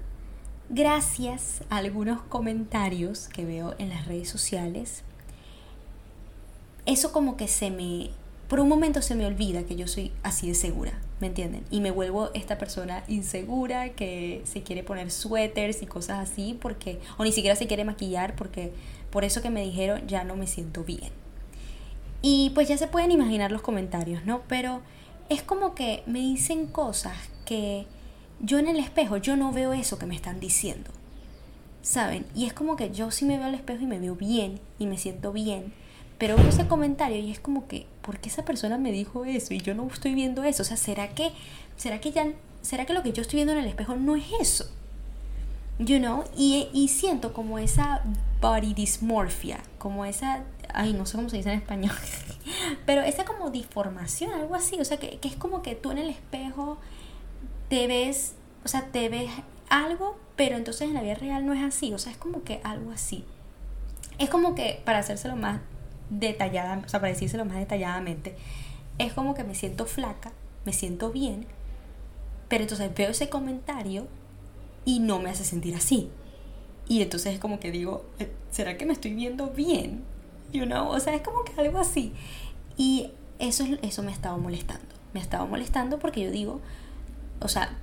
gracias 0.69 1.63
a 1.71 1.77
algunos 1.77 2.23
comentarios 2.23 3.29
que 3.29 3.45
veo 3.45 3.75
en 3.79 3.89
las 3.91 4.07
redes 4.07 4.29
sociales. 4.29 5.03
Eso 6.85 7.13
como 7.13 7.37
que 7.37 7.47
se 7.47 7.71
me 7.71 8.11
por 8.53 8.61
un 8.61 8.69
momento 8.69 9.01
se 9.01 9.15
me 9.15 9.25
olvida 9.25 9.63
que 9.63 9.77
yo 9.77 9.89
soy 9.89 10.13
así 10.23 10.47
de 10.47 10.55
segura, 10.55 10.93
¿me 11.21 11.29
entienden? 11.29 11.65
Y 11.71 11.81
me 11.81 11.91
vuelvo 11.91 12.29
esta 12.35 12.59
persona 12.59 13.03
insegura 13.09 13.95
que 13.95 14.43
se 14.45 14.63
quiere 14.63 14.83
poner 14.83 15.11
suéteres 15.11 15.81
y 15.81 15.87
cosas 15.87 16.19
así 16.19 16.59
porque, 16.61 17.01
o 17.17 17.25
ni 17.25 17.33
siquiera 17.33 17.57
se 17.57 17.67
quiere 17.67 17.87
maquillar 17.87 18.37
porque 18.37 18.75
por 19.09 19.25
eso 19.25 19.41
que 19.41 19.49
me 19.49 19.63
dijeron 19.63 20.07
ya 20.07 20.23
no 20.25 20.37
me 20.37 20.47
siento 20.47 20.85
bien. 20.85 21.13
Y 22.21 22.51
pues 22.51 22.69
ya 22.69 22.77
se 22.77 22.89
pueden 22.89 23.11
imaginar 23.11 23.51
los 23.51 23.63
comentarios, 23.63 24.27
¿no? 24.27 24.43
Pero 24.49 24.83
es 25.31 25.43
como 25.43 25.75
que 25.75 26.03
me 26.05 26.19
dicen 26.19 26.67
cosas 26.67 27.17
que 27.47 27.87
yo 28.41 28.59
en 28.59 28.69
el 28.69 28.81
espejo 28.81 29.17
yo 29.17 29.35
no 29.35 29.51
veo 29.51 29.73
eso 29.73 29.99
que 29.99 30.05
me 30.05 30.15
están 30.15 30.41
diciendo. 30.41 30.91
¿Saben? 31.81 32.27
Y 32.35 32.45
es 32.45 32.53
como 32.53 32.77
que 32.77 32.91
yo 32.91 33.11
sí 33.13 33.25
me 33.25 33.39
veo 33.39 33.47
al 33.47 33.55
espejo 33.55 33.85
y 33.85 33.87
me 33.87 33.99
veo 33.99 34.15
bien 34.15 34.61
y 34.79 34.87
me 34.87 34.99
siento 34.99 35.33
bien 35.33 35.73
pero 36.23 36.37
veo 36.37 36.51
ese 36.51 36.69
comentario 36.69 37.19
y 37.19 37.33
es 37.33 37.41
como 37.41 37.67
que, 37.67 37.89
¿por 38.01 38.21
qué 38.21 38.29
esa 38.29 38.45
persona 38.45 38.79
me 38.79 38.93
dijo 38.93 39.25
eso 39.25 39.55
y 39.55 39.59
yo 39.59 39.75
no 39.75 39.89
estoy 39.89 40.15
viendo 40.15 40.45
eso? 40.45 40.63
O 40.63 40.65
sea, 40.65 40.77
¿será 40.77 41.09
que, 41.17 41.33
será 41.77 42.01
que 42.01 42.13
ya, 42.13 42.29
será 42.61 42.87
que 42.87 42.93
lo 42.93 43.03
que 43.03 43.13
yo 43.13 43.23
estoy 43.23 43.39
viendo 43.39 43.55
en 43.55 43.59
el 43.59 43.67
espejo 43.67 43.97
no 43.97 44.15
es 44.15 44.27
eso? 44.41 44.71
You 45.81 45.99
know, 45.99 46.23
y, 46.37 46.69
y 46.73 46.87
siento 46.87 47.33
como 47.33 47.59
esa 47.59 48.03
body 48.41 48.73
dysmorphia, 48.73 49.65
como 49.79 50.05
esa, 50.05 50.45
ay, 50.73 50.93
no 50.93 51.07
sé 51.07 51.17
cómo 51.17 51.29
se 51.29 51.39
dice 51.39 51.51
en 51.51 51.59
español, 51.59 51.97
pero 52.87 53.03
esa 53.03 53.25
como 53.25 53.51
deformación, 53.51 54.31
algo 54.31 54.55
así, 54.55 54.79
o 54.79 54.85
sea, 54.85 54.99
que, 54.99 55.19
que 55.19 55.27
es 55.27 55.35
como 55.35 55.61
que 55.61 55.75
tú 55.75 55.91
en 55.91 55.99
el 55.99 56.09
espejo 56.09 56.79
te 57.69 57.89
ves, 57.89 58.35
o 58.65 58.69
sea, 58.69 58.83
te 58.93 59.09
ves 59.09 59.29
algo, 59.69 60.17
pero 60.37 60.57
entonces 60.57 60.83
en 60.83 60.95
la 60.95 61.03
vida 61.03 61.17
real 61.17 61.45
no 61.45 61.53
es 61.53 61.65
así, 61.65 61.93
o 61.93 61.99
sea, 61.99 62.13
es 62.13 62.19
como 62.19 62.45
que 62.45 62.61
algo 62.63 62.93
así. 62.93 63.25
Es 64.21 64.31
como 64.31 64.55
que, 64.55 64.81
para 64.85 65.01
hacérselo 65.01 65.35
más 65.35 65.59
detallada, 66.19 66.83
o 66.85 66.89
sea, 66.89 67.01
para 67.01 67.13
decírselo 67.13 67.45
más 67.45 67.57
detalladamente, 67.57 68.37
es 68.99 69.13
como 69.13 69.35
que 69.35 69.45
me 69.45 69.55
siento 69.55 69.87
flaca, 69.87 70.33
me 70.65 70.73
siento 70.73 71.11
bien, 71.11 71.47
pero 72.49 72.63
entonces 72.63 72.95
veo 72.95 73.11
ese 73.11 73.29
comentario 73.29 74.07
y 74.85 75.01
no 75.01 75.19
me 75.19 75.31
hace 75.31 75.45
sentir 75.45 75.75
así. 75.75 76.11
Y 76.89 77.03
entonces 77.03 77.35
es 77.35 77.41
como 77.41 77.61
que 77.61 77.71
digo, 77.71 78.05
eh, 78.19 78.31
¿será 78.51 78.77
que 78.77 78.85
me 78.85 78.93
estoy 78.93 79.15
viendo 79.15 79.49
bien? 79.51 80.03
You 80.53 80.65
know? 80.67 80.89
O 80.89 81.01
sea, 81.01 81.15
es 81.15 81.23
como 81.23 81.45
que 81.45 81.59
algo 81.61 81.79
así. 81.79 82.13
Y 82.77 83.13
eso, 83.39 83.65
eso 83.83 84.03
me 84.03 84.11
ha 84.11 84.15
estado 84.15 84.37
molestando. 84.39 84.95
Me 85.15 85.21
ha 85.21 85.23
estado 85.23 85.47
molestando 85.47 85.99
porque 85.99 86.23
yo 86.23 86.31
digo, 86.31 86.61
o 87.41 87.49
sea, 87.49 87.79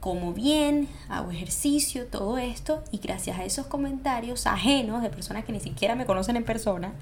como 0.00 0.32
bien, 0.32 0.88
hago 1.08 1.30
ejercicio, 1.30 2.06
todo 2.06 2.38
esto, 2.38 2.84
y 2.92 2.98
gracias 2.98 3.38
a 3.38 3.44
esos 3.44 3.66
comentarios 3.66 4.46
ajenos 4.46 5.02
de 5.02 5.10
personas 5.10 5.44
que 5.44 5.52
ni 5.52 5.60
siquiera 5.60 5.96
me 5.96 6.06
conocen 6.06 6.36
en 6.36 6.44
persona, 6.44 6.92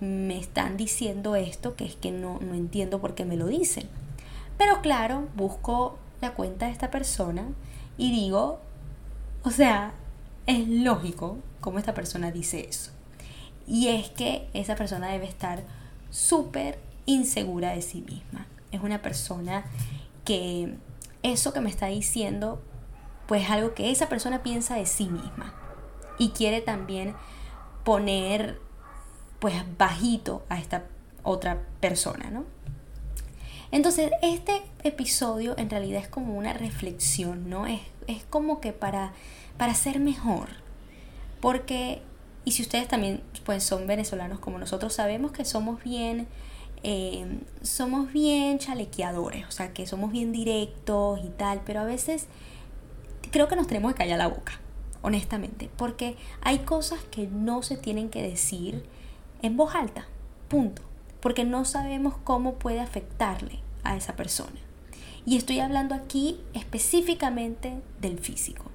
me 0.00 0.38
están 0.38 0.76
diciendo 0.76 1.36
esto 1.36 1.76
que 1.76 1.84
es 1.84 1.96
que 1.96 2.10
no, 2.10 2.38
no 2.40 2.54
entiendo 2.54 3.00
por 3.00 3.14
qué 3.14 3.24
me 3.24 3.36
lo 3.36 3.46
dicen. 3.46 3.88
Pero 4.58 4.80
claro, 4.82 5.28
busco 5.34 5.98
la 6.20 6.34
cuenta 6.34 6.66
de 6.66 6.72
esta 6.72 6.90
persona 6.90 7.46
y 7.96 8.12
digo, 8.12 8.60
o 9.42 9.50
sea, 9.50 9.92
es 10.46 10.68
lógico 10.68 11.38
cómo 11.60 11.78
esta 11.78 11.94
persona 11.94 12.30
dice 12.30 12.66
eso. 12.68 12.90
Y 13.66 13.88
es 13.88 14.10
que 14.10 14.48
esa 14.52 14.76
persona 14.76 15.08
debe 15.08 15.26
estar 15.26 15.62
súper 16.10 16.78
insegura 17.06 17.72
de 17.72 17.82
sí 17.82 18.02
misma. 18.02 18.46
Es 18.72 18.82
una 18.82 19.00
persona 19.02 19.64
que 20.24 20.74
eso 21.22 21.52
que 21.52 21.60
me 21.60 21.70
está 21.70 21.86
diciendo, 21.86 22.62
pues 23.26 23.48
algo 23.50 23.74
que 23.74 23.90
esa 23.90 24.08
persona 24.08 24.42
piensa 24.42 24.76
de 24.76 24.86
sí 24.86 25.08
misma. 25.08 25.54
Y 26.18 26.30
quiere 26.30 26.60
también 26.60 27.14
poner 27.84 28.60
pues 29.44 29.62
bajito 29.76 30.42
a 30.48 30.58
esta 30.58 30.84
otra 31.22 31.60
persona, 31.78 32.30
¿no? 32.30 32.46
Entonces, 33.72 34.10
este 34.22 34.62
episodio 34.84 35.54
en 35.58 35.68
realidad 35.68 36.00
es 36.00 36.08
como 36.08 36.32
una 36.32 36.54
reflexión, 36.54 37.50
¿no? 37.50 37.66
Es, 37.66 37.82
es 38.06 38.24
como 38.24 38.62
que 38.62 38.72
para, 38.72 39.12
para 39.58 39.74
ser 39.74 40.00
mejor. 40.00 40.48
Porque, 41.42 42.00
y 42.46 42.52
si 42.52 42.62
ustedes 42.62 42.88
también 42.88 43.22
pues, 43.44 43.62
son 43.62 43.86
venezolanos 43.86 44.38
como 44.38 44.58
nosotros, 44.58 44.94
sabemos 44.94 45.30
que 45.32 45.44
somos 45.44 45.84
bien, 45.84 46.26
eh, 46.82 47.38
somos 47.60 48.10
bien 48.14 48.58
chalequeadores, 48.58 49.46
o 49.46 49.50
sea, 49.50 49.74
que 49.74 49.86
somos 49.86 50.10
bien 50.10 50.32
directos 50.32 51.20
y 51.22 51.28
tal, 51.28 51.60
pero 51.66 51.80
a 51.80 51.84
veces 51.84 52.28
creo 53.30 53.46
que 53.46 53.56
nos 53.56 53.66
tenemos 53.66 53.92
que 53.92 53.98
callar 53.98 54.16
la 54.16 54.28
boca, 54.28 54.58
honestamente, 55.02 55.68
porque 55.76 56.16
hay 56.40 56.60
cosas 56.60 57.00
que 57.10 57.26
no 57.26 57.62
se 57.62 57.76
tienen 57.76 58.08
que 58.08 58.22
decir 58.22 58.86
en 59.44 59.56
voz 59.56 59.74
alta, 59.74 60.06
punto 60.48 60.82
porque 61.24 61.46
no 61.46 61.64
sabemos 61.64 62.16
cómo 62.22 62.56
puede 62.56 62.80
afectarle 62.80 63.60
a 63.82 63.96
esa 63.96 64.14
persona. 64.14 64.60
Y 65.24 65.38
estoy 65.38 65.58
hablando 65.58 65.94
aquí 65.94 66.38
específicamente 66.52 67.80
del 67.98 68.18
físico. 68.18 68.66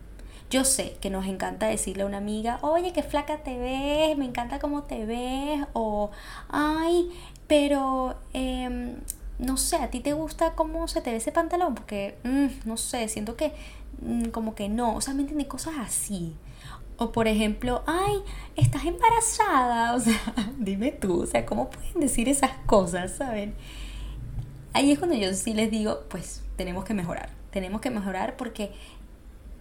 Yo 0.49 0.65
sé 0.65 0.97
que 0.99 1.11
nos 1.11 1.27
encanta 1.27 1.67
decirle 1.67 2.01
a 2.01 2.05
una 2.07 2.17
amiga, 2.17 2.57
oye, 2.63 2.91
qué 2.91 3.03
flaca 3.03 3.43
te 3.43 3.55
ves, 3.55 4.17
me 4.17 4.25
encanta 4.25 4.57
cómo 4.57 4.81
te 4.81 5.05
ves, 5.05 5.63
o, 5.73 6.09
ay, 6.49 7.11
pero, 7.45 8.15
em, 8.33 8.95
no 9.37 9.55
sé, 9.57 9.75
¿a 9.75 9.91
ti 9.91 9.99
te 9.99 10.13
gusta 10.13 10.55
cómo 10.55 10.87
se 10.87 11.01
te 11.01 11.11
ve 11.11 11.17
ese 11.17 11.31
pantalón? 11.31 11.75
Porque, 11.75 12.17
mm, 12.23 12.67
no 12.67 12.77
sé, 12.77 13.07
siento 13.09 13.35
que 13.35 13.53
mm, 14.01 14.29
como 14.29 14.55
que 14.55 14.69
no, 14.69 14.95
o 14.95 15.01
sea, 15.01 15.13
me 15.13 15.21
entiendes 15.21 15.45
cosas 15.45 15.75
así. 15.77 16.33
O 16.99 17.13
por 17.13 17.29
ejemplo, 17.29 17.81
ay, 17.87 18.21
estás 18.55 18.85
embarazada. 18.85 19.93
O 19.95 19.99
sea, 19.99 20.21
dime 20.57 20.91
tú, 20.91 21.23
o 21.23 21.25
sea, 21.25 21.45
¿cómo 21.45 21.69
pueden 21.69 21.99
decir 22.01 22.27
esas 22.29 22.51
cosas, 22.65 23.15
saben? 23.15 23.55
Ahí 24.73 24.91
es 24.91 24.99
cuando 24.99 25.15
yo 25.15 25.33
sí 25.33 25.53
les 25.53 25.71
digo, 25.71 26.01
pues 26.09 26.43
tenemos 26.57 26.83
que 26.83 26.93
mejorar. 26.93 27.29
Tenemos 27.51 27.81
que 27.81 27.89
mejorar 27.89 28.35
porque 28.35 28.71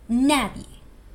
nadie 0.09 0.67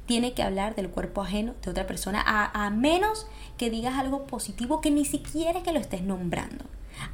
tiene 0.05 0.33
que 0.33 0.43
hablar 0.43 0.75
del 0.75 0.89
cuerpo 0.89 1.21
ajeno 1.21 1.53
de 1.61 1.71
otra 1.71 1.85
persona 1.85 2.23
a, 2.25 2.65
a 2.65 2.69
menos 2.69 3.27
que 3.57 3.69
digas 3.69 3.95
algo 3.95 4.25
positivo 4.25 4.81
que 4.81 4.91
ni 4.91 5.05
siquiera 5.05 5.61
que 5.61 5.73
lo 5.73 5.79
estés 5.79 6.03
nombrando. 6.03 6.65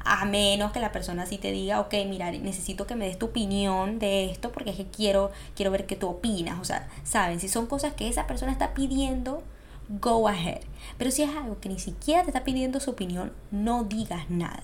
A 0.04 0.24
menos 0.24 0.72
que 0.72 0.80
la 0.80 0.92
persona 0.92 1.26
sí 1.26 1.38
te 1.38 1.52
diga, 1.52 1.80
ok, 1.80 1.94
mira, 2.06 2.30
necesito 2.30 2.86
que 2.86 2.96
me 2.96 3.06
des 3.06 3.18
tu 3.18 3.26
opinión 3.26 3.98
de 3.98 4.30
esto 4.30 4.52
porque 4.52 4.70
es 4.70 4.76
que 4.76 4.86
quiero, 4.86 5.30
quiero 5.54 5.70
ver 5.70 5.86
qué 5.86 5.96
tú 5.96 6.08
opinas. 6.08 6.60
O 6.60 6.64
sea, 6.64 6.88
saben, 7.04 7.40
si 7.40 7.48
son 7.48 7.66
cosas 7.66 7.94
que 7.94 8.08
esa 8.08 8.26
persona 8.26 8.52
está 8.52 8.74
pidiendo, 8.74 9.42
go 9.88 10.28
ahead. 10.28 10.60
Pero 10.98 11.10
si 11.10 11.22
es 11.22 11.30
algo 11.30 11.58
que 11.60 11.68
ni 11.68 11.78
siquiera 11.78 12.22
te 12.22 12.30
está 12.30 12.44
pidiendo 12.44 12.80
su 12.80 12.90
opinión, 12.90 13.32
no 13.50 13.84
digas 13.84 14.30
nada. 14.30 14.62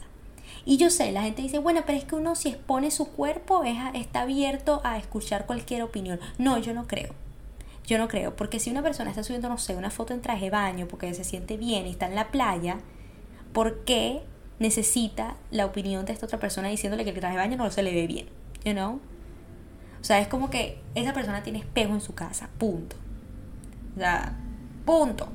Y 0.65 0.79
yo 0.79 0.91
sé, 0.91 1.13
la 1.13 1.23
gente 1.23 1.43
dice, 1.43 1.59
bueno, 1.59 1.83
pero 1.87 1.99
es 1.99 2.05
que 2.05 2.15
uno 2.15 2.35
si 2.35 2.49
expone 2.49 2.91
su 2.91 3.09
cuerpo 3.09 3.65
es, 3.65 3.77
está 3.95 4.23
abierto 4.23 4.81
a 4.85 4.99
escuchar 4.99 5.47
cualquier 5.47 5.83
opinión. 5.83 6.21
No, 6.39 6.59
yo 6.59 6.75
no 6.75 6.87
creo. 6.87 7.15
Yo 7.87 7.99
no 7.99 8.09
creo, 8.09 8.35
porque 8.35 8.59
si 8.59 8.71
una 8.71 8.83
persona 8.83 9.11
está 9.11 9.23
subiendo, 9.23 9.49
no 9.49 9.59
sé, 9.59 9.77
una 9.77 9.91
foto 9.91 10.13
en 10.13 10.21
traje 10.21 10.47
de 10.47 10.51
baño 10.51 10.89
porque 10.89 11.15
se 11.15 11.23
siente 11.23 11.57
bien 11.57 11.87
y 11.87 11.91
está 11.91 12.07
en 12.07 12.17
la 12.17 12.33
playa, 12.33 12.81
¿por 13.53 13.85
qué 13.85 14.23
necesita 14.59 15.37
la 15.51 15.67
opinión 15.67 16.07
de 16.07 16.13
esta 16.13 16.27
otra 16.27 16.39
persona 16.39 16.69
diciéndole 16.69 17.05
que 17.05 17.11
el 17.11 17.19
traje 17.19 17.37
de 17.37 17.43
baño 17.43 17.57
no 17.57 17.71
se 17.71 17.83
le 17.83 17.93
ve 17.93 18.07
bien, 18.07 18.27
you 18.65 18.73
know? 18.73 19.01
O 20.01 20.05
sea, 20.05 20.21
es 20.21 20.29
como 20.29 20.51
que 20.51 20.79
esa 20.95 21.13
persona 21.13 21.43
tiene 21.43 21.59
espejo 21.59 21.93
en 21.93 22.01
su 22.01 22.15
casa, 22.15 22.49
punto. 22.59 22.97
O 23.97 23.99
sea, 23.99 24.37
punto. 24.85 25.29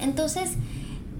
Entonces, 0.00 0.52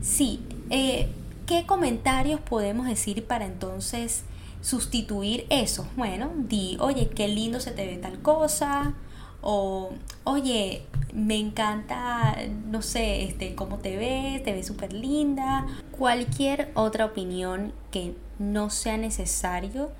sí, 0.00 0.40
eh, 0.70 1.08
¿qué 1.46 1.66
comentarios 1.66 2.40
podemos 2.40 2.86
decir 2.86 3.26
para 3.26 3.46
entonces 3.46 4.24
sustituir 4.60 5.46
eso? 5.50 5.86
Bueno, 5.96 6.30
di, 6.36 6.76
oye, 6.80 7.08
qué 7.08 7.28
lindo 7.28 7.60
se 7.60 7.72
te 7.72 7.86
ve 7.86 7.96
tal 7.96 8.20
cosa, 8.20 8.94
o 9.40 9.92
oye, 10.24 10.86
me 11.14 11.36
encanta, 11.36 12.36
no 12.66 12.82
sé, 12.82 13.22
este, 13.22 13.54
cómo 13.54 13.78
te 13.78 13.96
ves, 13.96 14.42
te 14.42 14.52
ves 14.52 14.66
súper 14.66 14.92
linda, 14.92 15.66
cualquier 15.96 16.72
otra 16.74 17.06
opinión 17.06 17.72
que 17.92 18.16
no 18.40 18.68
sea 18.68 18.96
necesario 18.96 19.92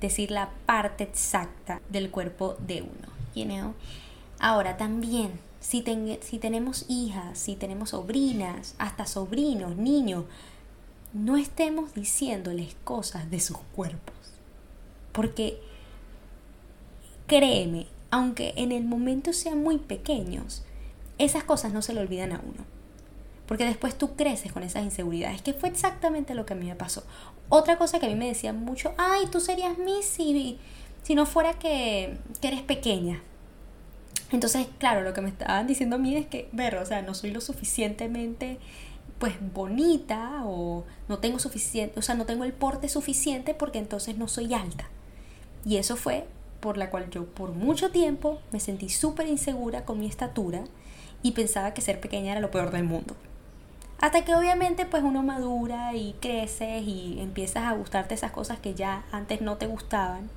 decir 0.00 0.30
la 0.30 0.50
parte 0.64 1.04
exacta 1.04 1.80
del 1.90 2.10
cuerpo 2.10 2.56
de 2.66 2.82
uno, 2.82 3.08
you 3.34 3.44
know? 3.44 3.74
Ahora 4.40 4.78
también, 4.78 5.38
si, 5.60 5.84
si 6.22 6.38
tenemos 6.38 6.86
hijas, 6.88 7.38
si 7.38 7.54
tenemos 7.54 7.90
sobrinas, 7.90 8.74
hasta 8.78 9.06
sobrinos, 9.06 9.76
niños, 9.76 10.24
no 11.12 11.36
estemos 11.36 11.92
diciéndoles 11.92 12.74
cosas 12.82 13.30
de 13.30 13.40
sus 13.40 13.58
cuerpos. 13.76 14.16
Porque 15.12 15.60
créeme, 17.26 17.86
aunque 18.12 18.52
en 18.56 18.72
el 18.72 18.84
momento 18.84 19.32
sean 19.32 19.62
muy 19.62 19.78
pequeños, 19.78 20.62
esas 21.16 21.44
cosas 21.44 21.72
no 21.72 21.80
se 21.80 21.94
le 21.94 22.00
olvidan 22.00 22.32
a 22.32 22.40
uno. 22.44 22.64
Porque 23.46 23.64
después 23.64 23.96
tú 23.96 24.16
creces 24.16 24.52
con 24.52 24.62
esas 24.62 24.84
inseguridades, 24.84 25.40
que 25.40 25.54
fue 25.54 25.70
exactamente 25.70 26.34
lo 26.34 26.44
que 26.44 26.52
a 26.52 26.56
mí 26.56 26.66
me 26.66 26.76
pasó. 26.76 27.04
Otra 27.48 27.78
cosa 27.78 27.98
que 27.98 28.06
a 28.06 28.08
mí 28.10 28.14
me 28.14 28.28
decían 28.28 28.62
mucho, 28.62 28.92
ay, 28.98 29.26
tú 29.32 29.40
serías 29.40 29.78
Miss 29.78 30.04
si, 30.04 30.58
si 31.02 31.14
no 31.14 31.24
fuera 31.24 31.54
que, 31.54 32.18
que 32.42 32.48
eres 32.48 32.60
pequeña. 32.60 33.22
Entonces, 34.30 34.66
claro, 34.78 35.00
lo 35.00 35.14
que 35.14 35.22
me 35.22 35.30
estaban 35.30 35.66
diciendo 35.66 35.96
a 35.96 35.98
mí 35.98 36.14
es 36.14 36.26
que, 36.26 36.50
ver, 36.52 36.76
o 36.76 36.84
sea, 36.84 37.00
no 37.00 37.14
soy 37.14 37.30
lo 37.30 37.40
suficientemente 37.40 38.58
pues 39.18 39.34
bonita 39.54 40.42
o 40.44 40.84
no 41.08 41.18
tengo 41.18 41.38
suficiente, 41.38 41.98
o 41.98 42.02
sea, 42.02 42.14
no 42.14 42.26
tengo 42.26 42.44
el 42.44 42.52
porte 42.52 42.88
suficiente 42.90 43.54
porque 43.54 43.78
entonces 43.78 44.18
no 44.18 44.28
soy 44.28 44.52
alta. 44.52 44.90
Y 45.64 45.76
eso 45.76 45.96
fue 45.96 46.26
por 46.62 46.78
la 46.78 46.90
cual 46.90 47.10
yo 47.10 47.26
por 47.26 47.52
mucho 47.52 47.90
tiempo 47.90 48.40
me 48.52 48.60
sentí 48.60 48.88
súper 48.88 49.26
insegura 49.26 49.84
con 49.84 49.98
mi 49.98 50.06
estatura 50.06 50.62
y 51.20 51.32
pensaba 51.32 51.74
que 51.74 51.82
ser 51.82 52.00
pequeña 52.00 52.30
era 52.32 52.40
lo 52.40 52.52
peor 52.52 52.70
del 52.70 52.84
mundo. 52.84 53.16
Hasta 54.00 54.24
que 54.24 54.34
obviamente 54.34 54.86
pues 54.86 55.02
uno 55.02 55.24
madura 55.24 55.94
y 55.94 56.14
creces 56.20 56.84
y 56.86 57.18
empiezas 57.20 57.64
a 57.64 57.72
gustarte 57.72 58.14
esas 58.14 58.30
cosas 58.30 58.60
que 58.60 58.74
ya 58.74 59.04
antes 59.10 59.40
no 59.40 59.56
te 59.56 59.66
gustaban. 59.66 60.30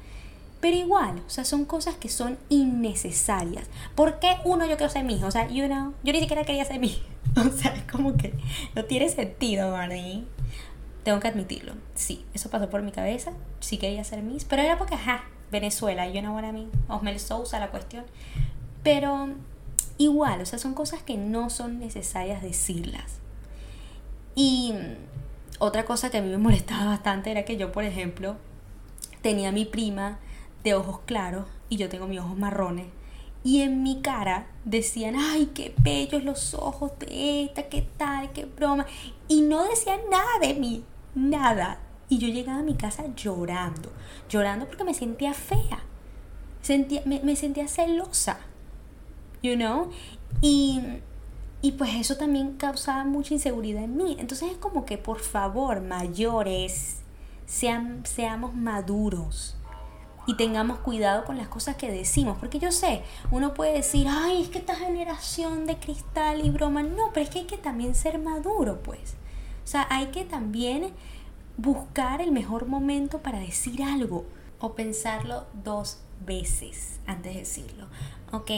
Pero 0.61 0.77
igual, 0.77 1.21
o 1.27 1.29
sea, 1.29 1.45
son 1.45 1.63
cosas 1.65 1.95
que 1.95 2.09
son 2.09 2.39
innecesarias. 2.49 3.67
¿Por 3.93 4.19
qué 4.19 4.37
uno 4.45 4.65
yo 4.65 4.77
quiero 4.77 4.91
ser 4.91 5.03
mi 5.03 5.15
hijo? 5.17 5.27
O 5.27 5.31
sea, 5.31 5.47
you 5.47 5.67
know, 5.67 5.93
yo 6.03 6.11
ni 6.11 6.21
siquiera 6.21 6.43
quería 6.43 6.65
ser 6.65 6.79
mi 6.79 7.03
O 7.35 7.49
sea, 7.55 7.75
es 7.75 7.83
como 7.83 8.17
que 8.17 8.33
no 8.73 8.85
tiene 8.85 9.09
sentido, 9.09 9.71
Marnie. 9.71 10.23
Tengo 11.03 11.19
que 11.19 11.27
admitirlo. 11.27 11.73
Sí, 11.93 12.25
eso 12.33 12.49
pasó 12.49 12.67
por 12.71 12.81
mi 12.81 12.91
cabeza. 12.91 13.31
Sí 13.59 13.77
quería 13.77 14.03
ser 14.03 14.23
Miss, 14.23 14.43
pero 14.43 14.63
era 14.63 14.79
porque, 14.79 14.95
ajá, 14.95 15.25
Venezuela, 15.51 16.07
you 16.07 16.21
know 16.21 16.33
what 16.33 16.43
I 16.43 16.51
mean, 16.51 16.71
Osmel 16.87 17.19
Sousa 17.19 17.59
la 17.59 17.71
cuestión. 17.71 18.05
Pero 18.83 19.29
igual, 19.97 20.41
o 20.41 20.45
sea, 20.45 20.59
son 20.59 20.73
cosas 20.73 21.01
que 21.03 21.17
no 21.17 21.49
son 21.49 21.79
necesarias 21.79 22.41
decirlas. 22.41 23.19
Y 24.35 24.73
otra 25.59 25.85
cosa 25.85 26.09
que 26.09 26.17
a 26.17 26.21
mí 26.21 26.29
me 26.29 26.37
molestaba 26.39 26.85
bastante 26.85 27.31
era 27.31 27.45
que 27.45 27.57
yo, 27.57 27.71
por 27.71 27.83
ejemplo, 27.83 28.35
tenía 29.21 29.51
mi 29.51 29.65
prima 29.65 30.19
de 30.63 30.73
ojos 30.73 30.99
claros 31.05 31.45
y 31.69 31.77
yo 31.77 31.89
tengo 31.89 32.07
mis 32.07 32.19
ojos 32.19 32.37
marrones. 32.37 32.87
Y 33.43 33.61
en 33.61 33.83
mi 33.83 34.01
cara 34.01 34.47
decían, 34.63 35.15
ay, 35.15 35.51
qué 35.53 35.73
bellos 35.77 36.23
los 36.23 36.55
ojos 36.55 36.91
de 36.99 37.43
esta, 37.43 37.69
qué 37.69 37.87
tal, 37.95 38.31
qué 38.31 38.45
broma. 38.45 38.87
Y 39.27 39.41
no 39.41 39.63
decían 39.63 39.99
nada 40.09 40.39
de 40.41 40.55
mí, 40.55 40.83
nada. 41.13 41.79
Y 42.07 42.19
yo 42.19 42.27
llegaba 42.27 42.59
a 42.59 42.63
mi 42.63 42.75
casa 42.75 43.03
llorando, 43.15 43.91
llorando 44.29 44.67
porque 44.67 44.83
me 44.83 44.93
sentía 44.93 45.33
fea, 45.33 45.79
sentía, 46.61 47.01
me, 47.05 47.35
sentía 47.35 47.67
celosa, 47.67 48.39
you 49.41 49.55
know? 49.55 49.89
Y, 50.41 50.81
y 51.61 51.71
pues 51.73 51.95
eso 51.95 52.15
también 52.17 52.57
causaba 52.57 53.03
mucha 53.05 53.33
inseguridad 53.33 53.83
en 53.83 53.97
mí. 53.97 54.17
Entonces 54.19 54.51
es 54.51 54.57
como 54.57 54.85
que 54.85 54.97
por 54.97 55.19
favor, 55.19 55.81
mayores, 55.81 56.97
sean, 57.45 58.05
seamos 58.05 58.53
maduros 58.53 59.55
y 60.27 60.35
tengamos 60.35 60.79
cuidado 60.79 61.23
con 61.25 61.37
las 61.37 61.47
cosas 61.47 61.75
que 61.75 61.91
decimos. 61.91 62.37
Porque 62.39 62.59
yo 62.59 62.71
sé, 62.71 63.03
uno 63.31 63.53
puede 63.53 63.73
decir, 63.73 64.07
ay, 64.09 64.41
es 64.41 64.49
que 64.49 64.57
esta 64.57 64.75
generación 64.75 65.65
de 65.65 65.77
cristal 65.77 66.45
y 66.45 66.49
broma. 66.49 66.83
No, 66.83 67.11
pero 67.13 67.25
es 67.25 67.29
que 67.29 67.39
hay 67.39 67.45
que 67.45 67.57
también 67.57 67.95
ser 67.95 68.19
maduro, 68.19 68.81
pues. 68.81 69.15
O 69.63 69.67
sea, 69.67 69.87
hay 69.89 70.07
que 70.07 70.25
también 70.25 70.93
buscar 71.57 72.21
el 72.21 72.31
mejor 72.31 72.67
momento 72.67 73.19
para 73.19 73.39
decir 73.39 73.83
algo 73.83 74.25
o 74.59 74.73
pensarlo 74.73 75.45
dos 75.63 75.99
veces 76.25 76.99
antes 77.05 77.33
de 77.33 77.39
decirlo. 77.39 77.87
¿Ok? 78.31 78.51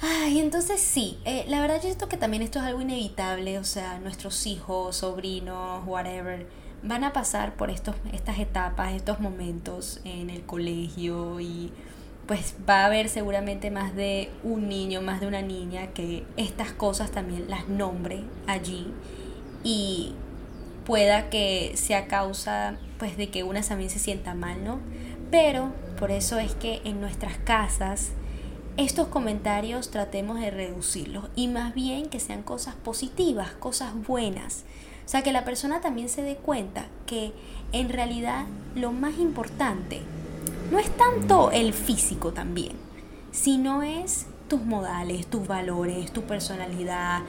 Ay, 0.00 0.38
entonces 0.38 0.80
sí, 0.80 1.18
eh, 1.24 1.44
la 1.48 1.60
verdad 1.60 1.76
yo 1.76 1.84
siento 1.84 2.08
que 2.08 2.16
también 2.16 2.42
esto 2.42 2.58
es 2.58 2.64
algo 2.66 2.80
inevitable, 2.80 3.58
o 3.58 3.64
sea, 3.64 3.98
nuestros 4.00 4.46
hijos, 4.46 4.96
sobrinos, 4.96 5.82
whatever, 5.86 6.46
van 6.82 7.04
a 7.04 7.12
pasar 7.12 7.56
por 7.56 7.70
estos, 7.70 7.96
estas 8.12 8.38
etapas, 8.38 8.92
estos 8.92 9.20
momentos 9.20 10.00
en 10.04 10.28
el 10.28 10.42
colegio 10.42 11.40
y 11.40 11.72
pues 12.26 12.54
va 12.68 12.82
a 12.82 12.86
haber 12.86 13.08
seguramente 13.08 13.70
más 13.70 13.94
de 13.94 14.30
un 14.42 14.68
niño, 14.68 15.00
más 15.00 15.20
de 15.20 15.26
una 15.26 15.42
niña 15.42 15.88
que 15.88 16.24
estas 16.36 16.72
cosas 16.72 17.10
también 17.10 17.48
las 17.48 17.68
nombre 17.68 18.24
allí 18.46 18.86
y 19.62 20.14
pueda 20.84 21.30
que 21.30 21.72
sea 21.76 22.06
causa 22.06 22.76
pues 22.98 23.16
de 23.16 23.30
que 23.30 23.42
una 23.42 23.62
también 23.62 23.90
se 23.90 23.98
sienta 23.98 24.34
mal, 24.34 24.64
¿no? 24.64 24.80
Pero 25.30 25.72
por 25.98 26.10
eso 26.10 26.38
es 26.38 26.54
que 26.54 26.80
en 26.84 27.00
nuestras 27.00 27.38
casas 27.38 28.10
estos 28.76 29.08
comentarios 29.08 29.90
tratemos 29.90 30.40
de 30.40 30.50
reducirlos 30.50 31.26
y 31.36 31.48
más 31.48 31.74
bien 31.74 32.08
que 32.08 32.20
sean 32.20 32.42
cosas 32.42 32.74
positivas, 32.74 33.52
cosas 33.52 33.94
buenas. 34.06 34.64
O 35.06 35.08
sea, 35.08 35.22
que 35.22 35.32
la 35.32 35.44
persona 35.44 35.80
también 35.80 36.08
se 36.08 36.22
dé 36.22 36.36
cuenta 36.36 36.86
que 37.06 37.32
en 37.72 37.88
realidad 37.88 38.46
lo 38.74 38.90
más 38.92 39.18
importante 39.18 40.00
no 40.70 40.78
es 40.78 40.90
tanto 40.96 41.50
el 41.50 41.72
físico 41.72 42.32
también, 42.32 42.72
sino 43.30 43.82
es 43.82 44.26
tus 44.48 44.64
modales, 44.64 45.26
tus 45.26 45.46
valores, 45.46 46.12
tu 46.12 46.22
personalidad, 46.22 47.22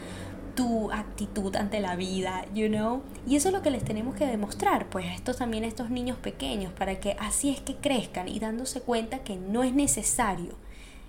tu 0.55 0.91
actitud 0.91 1.55
ante 1.55 1.79
la 1.79 1.95
vida, 1.95 2.45
you 2.53 2.67
know? 2.67 3.03
Y 3.27 3.35
eso 3.35 3.49
es 3.49 3.53
lo 3.53 3.61
que 3.61 3.71
les 3.71 3.83
tenemos 3.83 4.15
que 4.15 4.25
demostrar, 4.25 4.89
pues 4.89 5.05
a 5.05 5.13
estos 5.13 5.37
también 5.37 5.63
a 5.63 5.67
estos 5.67 5.89
niños 5.89 6.17
pequeños, 6.17 6.73
para 6.73 6.99
que 6.99 7.15
así 7.19 7.49
es 7.49 7.59
que 7.59 7.75
crezcan 7.75 8.27
y 8.27 8.39
dándose 8.39 8.81
cuenta 8.81 9.19
que 9.19 9.35
no 9.35 9.63
es 9.63 9.73
necesario 9.73 10.55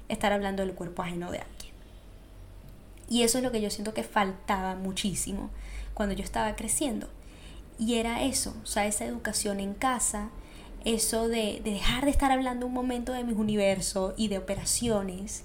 estar 0.09 0.33
hablando 0.33 0.65
del 0.65 0.75
cuerpo 0.75 1.03
ajeno 1.03 1.31
de 1.31 1.39
alguien. 1.39 1.73
Y 3.09 3.23
eso 3.23 3.39
es 3.39 3.45
lo 3.45 3.53
que 3.53 3.61
yo 3.61 3.71
siento 3.71 3.95
que 3.95 4.03
faltaba 4.03 4.75
muchísimo 4.75 5.51
cuando 5.95 6.15
yo 6.15 6.25
estaba 6.25 6.57
creciendo. 6.57 7.09
Y 7.79 7.95
era 7.95 8.23
eso, 8.23 8.55
o 8.63 8.67
sea, 8.67 8.87
esa 8.87 9.05
educación 9.05 9.61
en 9.61 9.75
casa, 9.75 10.31
eso 10.85 11.29
de, 11.29 11.61
dejar 11.63 12.05
de 12.05 12.11
estar 12.11 12.33
hablando 12.33 12.67
un 12.67 12.73
momento 12.73 13.13
de 13.13 13.25
mis 13.25 13.37
universos 13.37 14.15
y 14.17 14.29
de 14.29 14.39
operaciones 14.39 15.45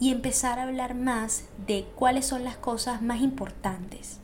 y 0.00 0.10
empezar 0.10 0.58
a 0.58 0.64
hablar 0.64 0.94
más 0.94 1.46
de 1.66 1.86
cuáles 1.94 2.26
son 2.26 2.44
las 2.44 2.56
cosas 2.56 3.02
más 3.02 3.20
importantes 3.20 4.20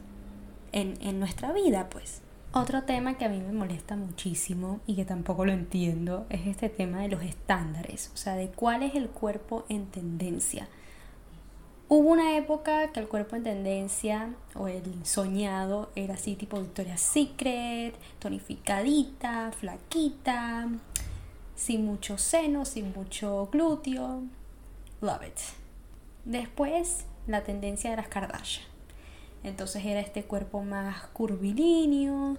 en, 0.73 0.95
en 1.00 1.19
nuestra 1.19 1.53
vida, 1.53 1.89
pues. 1.91 2.23
Otro 2.53 2.83
tema 2.83 3.17
que 3.17 3.25
a 3.25 3.29
mí 3.29 3.41
me 3.41 3.53
molesta 3.53 3.95
muchísimo 3.95 4.81
y 4.85 4.97
que 4.97 5.05
tampoco 5.05 5.45
lo 5.45 5.53
entiendo 5.53 6.27
es 6.31 6.49
este 6.49 6.69
tema 6.69 7.00
de 7.00 7.09
los 7.09 7.23
estándares, 7.23 8.11
o 8.12 8.17
sea, 8.17 8.35
de 8.35 8.49
cuál 8.49 8.83
es 8.83 8.97
el 8.97 9.09
cuerpo 9.09 9.65
en 9.69 9.87
tendencia. 9.87 10.69
Hubo 11.93 12.09
una 12.09 12.37
época 12.37 12.91
que 12.93 13.00
el 13.00 13.09
cuerpo 13.09 13.37
en 13.37 13.45
tendencia 13.45 14.35
o 14.55 14.67
el 14.67 15.05
soñado 15.05 15.91
era 15.95 16.15
así 16.15 16.35
tipo 16.35 16.61
Victoria's 16.61 17.00
Secret, 17.00 17.95
tonificadita, 18.19 19.53
flaquita, 19.53 20.69
sin 21.55 21.85
mucho 21.85 22.17
seno, 22.19 22.65
sin 22.65 22.93
mucho 22.93 23.49
glúteo. 23.53 24.23
Love 25.00 25.23
it. 25.27 25.60
Después 26.31 27.07
la 27.27 27.43
tendencia 27.43 27.93
era 27.93 28.03
las 28.03 28.09
Kardashian. 28.09 28.65
Entonces 29.43 29.85
era 29.85 29.99
este 29.99 30.23
cuerpo 30.23 30.63
más 30.63 31.09
curvilíneo. 31.09 32.39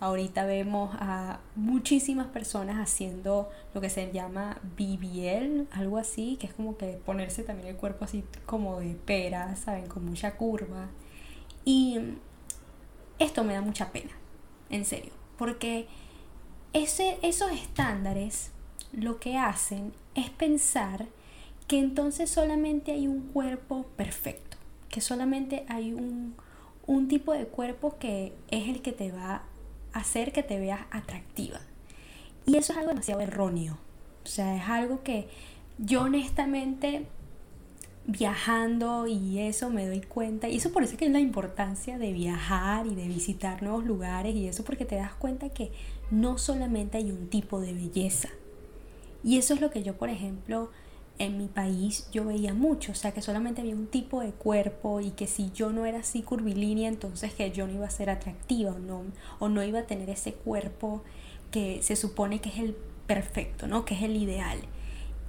Ahorita 0.00 0.44
vemos 0.44 0.90
a 0.98 1.38
muchísimas 1.54 2.26
personas 2.26 2.78
haciendo 2.78 3.48
lo 3.74 3.80
que 3.80 3.90
se 3.90 4.10
llama 4.10 4.58
BBL, 4.76 5.68
algo 5.70 5.98
así, 5.98 6.36
que 6.40 6.48
es 6.48 6.52
como 6.52 6.76
que 6.76 6.94
ponerse 6.94 7.44
también 7.44 7.68
el 7.68 7.76
cuerpo 7.76 8.06
así 8.06 8.24
como 8.44 8.80
de 8.80 8.96
pera, 8.96 9.54
¿saben? 9.54 9.86
Con 9.86 10.04
mucha 10.04 10.36
curva. 10.36 10.88
Y 11.64 11.96
esto 13.20 13.44
me 13.44 13.54
da 13.54 13.60
mucha 13.60 13.92
pena, 13.92 14.10
en 14.68 14.84
serio, 14.84 15.12
porque 15.36 15.86
ese, 16.72 17.20
esos 17.22 17.52
estándares 17.52 18.50
lo 18.90 19.20
que 19.20 19.38
hacen 19.38 19.92
es 20.16 20.28
pensar 20.28 21.06
que 21.68 21.78
entonces 21.78 22.30
solamente 22.30 22.92
hay 22.92 23.06
un 23.06 23.28
cuerpo 23.28 23.86
perfecto, 23.96 24.56
que 24.88 25.00
solamente 25.00 25.64
hay 25.68 25.92
un, 25.92 26.34
un 26.86 27.06
tipo 27.08 27.32
de 27.32 27.44
cuerpo 27.44 27.98
que 27.98 28.32
es 28.50 28.68
el 28.68 28.82
que 28.82 28.92
te 28.92 29.12
va 29.12 29.42
a 29.92 29.98
hacer 29.98 30.32
que 30.32 30.42
te 30.42 30.58
veas 30.58 30.80
atractiva. 30.90 31.60
Y 32.46 32.56
eso 32.56 32.72
es 32.72 32.78
algo 32.78 32.90
demasiado 32.90 33.20
erróneo. 33.20 33.78
O 34.24 34.28
sea, 34.28 34.56
es 34.56 34.68
algo 34.68 35.02
que 35.02 35.28
yo 35.78 36.02
honestamente 36.02 37.06
viajando 38.06 39.06
y 39.06 39.38
eso 39.38 39.68
me 39.68 39.86
doy 39.86 40.00
cuenta. 40.00 40.48
Y 40.48 40.56
eso 40.56 40.72
por 40.72 40.82
eso 40.82 40.96
que 40.96 41.04
es 41.04 41.12
la 41.12 41.20
importancia 41.20 41.98
de 41.98 42.12
viajar 42.12 42.86
y 42.86 42.94
de 42.94 43.06
visitar 43.06 43.62
nuevos 43.62 43.84
lugares 43.84 44.34
y 44.34 44.48
eso 44.48 44.64
porque 44.64 44.86
te 44.86 44.96
das 44.96 45.12
cuenta 45.12 45.50
que 45.50 45.70
no 46.10 46.38
solamente 46.38 46.96
hay 46.96 47.10
un 47.10 47.28
tipo 47.28 47.60
de 47.60 47.74
belleza. 47.74 48.30
Y 49.22 49.36
eso 49.36 49.52
es 49.52 49.60
lo 49.60 49.70
que 49.70 49.82
yo, 49.82 49.96
por 49.98 50.08
ejemplo, 50.08 50.70
en 51.18 51.36
mi 51.36 51.48
país 51.48 52.08
yo 52.12 52.24
veía 52.24 52.54
mucho, 52.54 52.92
o 52.92 52.94
sea 52.94 53.12
que 53.12 53.22
solamente 53.22 53.60
había 53.60 53.74
un 53.74 53.88
tipo 53.88 54.20
de 54.20 54.30
cuerpo 54.30 55.00
y 55.00 55.10
que 55.10 55.26
si 55.26 55.50
yo 55.52 55.70
no 55.70 55.84
era 55.84 56.00
así 56.00 56.22
curvilínea, 56.22 56.88
entonces 56.88 57.34
que 57.34 57.50
yo 57.50 57.66
no 57.66 57.72
iba 57.74 57.86
a 57.86 57.90
ser 57.90 58.10
atractiva 58.10 58.72
o 58.72 58.78
no, 58.78 59.02
o 59.38 59.48
no 59.48 59.62
iba 59.64 59.80
a 59.80 59.86
tener 59.86 60.08
ese 60.10 60.32
cuerpo 60.32 61.02
que 61.50 61.82
se 61.82 61.96
supone 61.96 62.40
que 62.40 62.50
es 62.50 62.58
el 62.58 62.76
perfecto, 63.06 63.66
¿no? 63.66 63.84
Que 63.84 63.94
es 63.94 64.02
el 64.02 64.16
ideal. 64.16 64.58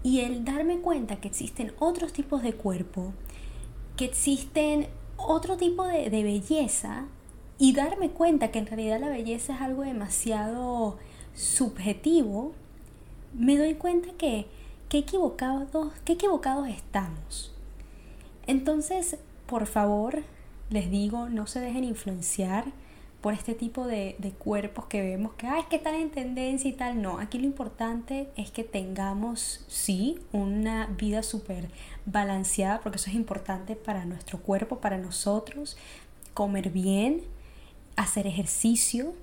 Y 0.03 0.19
el 0.21 0.45
darme 0.45 0.79
cuenta 0.79 1.17
que 1.17 1.27
existen 1.27 1.73
otros 1.79 2.13
tipos 2.13 2.43
de 2.43 2.53
cuerpo, 2.53 3.13
que 3.97 4.05
existen 4.05 4.87
otro 5.17 5.57
tipo 5.57 5.85
de, 5.85 6.09
de 6.09 6.23
belleza 6.23 7.05
y 7.57 7.73
darme 7.73 8.11
cuenta 8.11 8.51
que 8.51 8.59
en 8.59 8.67
realidad 8.67 8.99
la 8.99 9.09
belleza 9.09 9.55
es 9.55 9.61
algo 9.61 9.83
demasiado 9.83 10.97
subjetivo, 11.33 12.53
me 13.33 13.57
doy 13.57 13.75
cuenta 13.75 14.09
que 14.17 14.47
qué 14.89 14.99
equivocados, 14.99 15.93
qué 16.03 16.13
equivocados 16.13 16.67
estamos. 16.67 17.53
Entonces, 18.47 19.17
por 19.45 19.67
favor, 19.67 20.23
les 20.69 20.89
digo, 20.89 21.29
no 21.29 21.47
se 21.47 21.59
dejen 21.59 21.83
influenciar 21.83 22.65
por 23.21 23.33
este 23.33 23.53
tipo 23.53 23.85
de, 23.85 24.15
cuerpos 24.39 24.85
que 24.85 25.01
vemos 25.01 25.33
que, 25.33 25.45
ah, 25.45 25.59
es 25.59 25.65
que 25.65 25.75
están 25.75 25.95
en 25.95 26.09
tendencia 26.09 26.69
y 26.69 26.73
tal. 26.73 27.01
No, 27.01 27.19
aquí 27.19 27.37
lo 27.37 27.45
importante 27.45 28.29
es 28.35 28.49
que 28.49 28.63
tengamos, 28.63 29.65
sí, 29.67 30.19
una 30.31 30.87
vida 30.87 31.21
súper 31.21 31.69
balanceada, 32.05 32.79
porque 32.81 32.97
eso 32.97 33.09
es 33.09 33.15
importante 33.15 33.75
para 33.75 34.05
nuestro 34.05 34.39
cuerpo, 34.39 34.79
para 34.79 34.97
nosotros, 34.97 35.77
comer 36.33 36.69
bien, 36.69 37.21
hacer 37.95 38.25
ejercicio, 38.25 39.13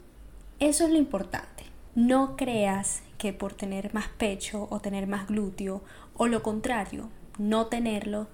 eso 0.60 0.84
es 0.84 0.90
lo 0.90 0.98
importante. 0.98 1.64
No 1.94 2.36
creas 2.36 3.02
que 3.18 3.32
por 3.32 3.54
tener 3.54 3.92
más 3.94 4.08
pecho 4.08 4.66
o 4.70 4.80
tener 4.80 5.06
más 5.06 5.26
glúteo 5.26 5.82
o 6.16 6.26
lo 6.26 6.42
contrario, 6.42 7.08
no 7.38 7.66
tenerlo, 7.66 8.28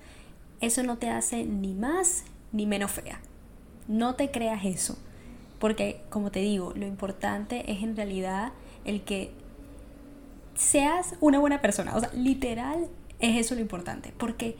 eso 0.61 0.83
no 0.83 0.99
te 0.99 1.09
hace 1.09 1.45
ni 1.45 1.75
más 1.75 2.25
ni 2.53 2.67
menos 2.67 2.93
fea. 2.93 3.21
No 3.89 4.15
te 4.15 4.31
creas 4.31 4.65
eso, 4.65 4.97
porque 5.59 6.03
como 6.09 6.31
te 6.31 6.41
digo, 6.41 6.73
lo 6.77 6.87
importante 6.87 7.71
es 7.71 7.83
en 7.83 7.97
realidad 7.97 8.53
el 8.85 9.03
que 9.03 9.33
seas 10.55 11.17
una 11.21 11.39
buena 11.39 11.61
persona, 11.61 11.97
o 11.97 12.01
sea, 12.01 12.11
literal 12.15 12.89
es 13.19 13.39
eso 13.39 13.55
lo 13.55 13.61
importante, 13.61 14.13
porque 14.17 14.57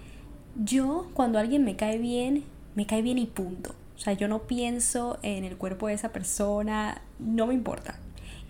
yo 0.57 1.11
cuando 1.15 1.39
alguien 1.39 1.65
me 1.65 1.77
cae 1.77 1.99
bien, 1.99 2.45
me 2.75 2.87
cae 2.87 3.03
bien 3.03 3.19
y 3.19 3.27
punto. 3.27 3.75
O 3.95 3.99
sea, 3.99 4.15
yo 4.15 4.27
no 4.27 4.43
pienso 4.43 5.19
en 5.23 5.45
el 5.45 5.57
cuerpo 5.57 5.87
de 5.87 5.95
esa 5.95 6.13
persona, 6.13 7.03
no 7.19 7.47
me 7.47 7.55
importa. 7.55 8.01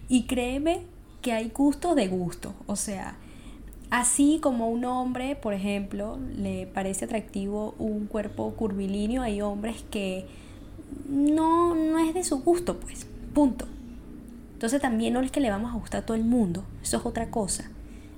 Y 0.09 0.25
créeme 0.25 0.87
que 1.23 1.33
hay 1.33 1.49
gustos 1.49 1.97
de 1.97 2.09
gusto. 2.09 2.53
O 2.67 2.77
sea, 2.77 3.17
así 3.91 4.39
como 4.43 4.69
un 4.69 4.85
hombre, 4.85 5.37
por 5.37 5.55
ejemplo, 5.55 6.19
le 6.37 6.67
parece 6.67 7.07
atractivo 7.07 7.75
un 7.79 8.07
cuerpo 8.07 8.53
curvilíneo, 8.55 9.23
hay 9.23 9.41
hombres 9.41 9.85
que 9.91 10.27
no, 11.09 11.75
no 11.75 11.99
es 11.99 12.13
de 12.13 12.25
su 12.25 12.41
gusto, 12.43 12.79
pues, 12.79 13.07
punto. 13.33 13.67
Entonces 14.55 14.81
también 14.81 15.15
no 15.15 15.21
es 15.21 15.31
que 15.31 15.41
le 15.41 15.51
vamos 15.51 15.73
a 15.73 15.79
gustar 15.79 16.03
a 16.03 16.07
todo 16.07 16.17
el 16.17 16.25
mundo, 16.25 16.65
eso 16.83 16.99
es 16.99 17.07
otra 17.07 17.31
cosa. 17.31 17.71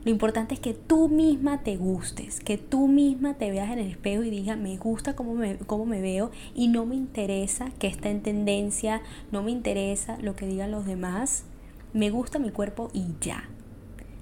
Lo 0.04 0.10
importante 0.10 0.52
es 0.52 0.60
que 0.60 0.74
tú 0.74 1.08
misma 1.08 1.62
te 1.62 1.78
gustes, 1.78 2.40
que 2.40 2.58
tú 2.58 2.88
misma 2.88 3.34
te 3.34 3.50
veas 3.50 3.72
en 3.72 3.78
el 3.78 3.86
espejo 3.90 4.22
y 4.22 4.28
digas, 4.28 4.58
me 4.58 4.76
gusta 4.76 5.16
cómo 5.16 5.34
me, 5.34 5.56
cómo 5.56 5.86
me 5.86 6.02
veo 6.02 6.30
y 6.54 6.68
no 6.68 6.84
me 6.84 6.94
interesa 6.94 7.70
que 7.78 7.86
está 7.86 8.10
en 8.10 8.20
tendencia, 8.22 9.00
no 9.32 9.42
me 9.42 9.50
interesa 9.50 10.18
lo 10.20 10.36
que 10.36 10.46
digan 10.46 10.70
los 10.70 10.84
demás, 10.84 11.44
me 11.94 12.10
gusta 12.10 12.38
mi 12.38 12.50
cuerpo 12.50 12.90
y 12.92 13.06
ya. 13.20 13.48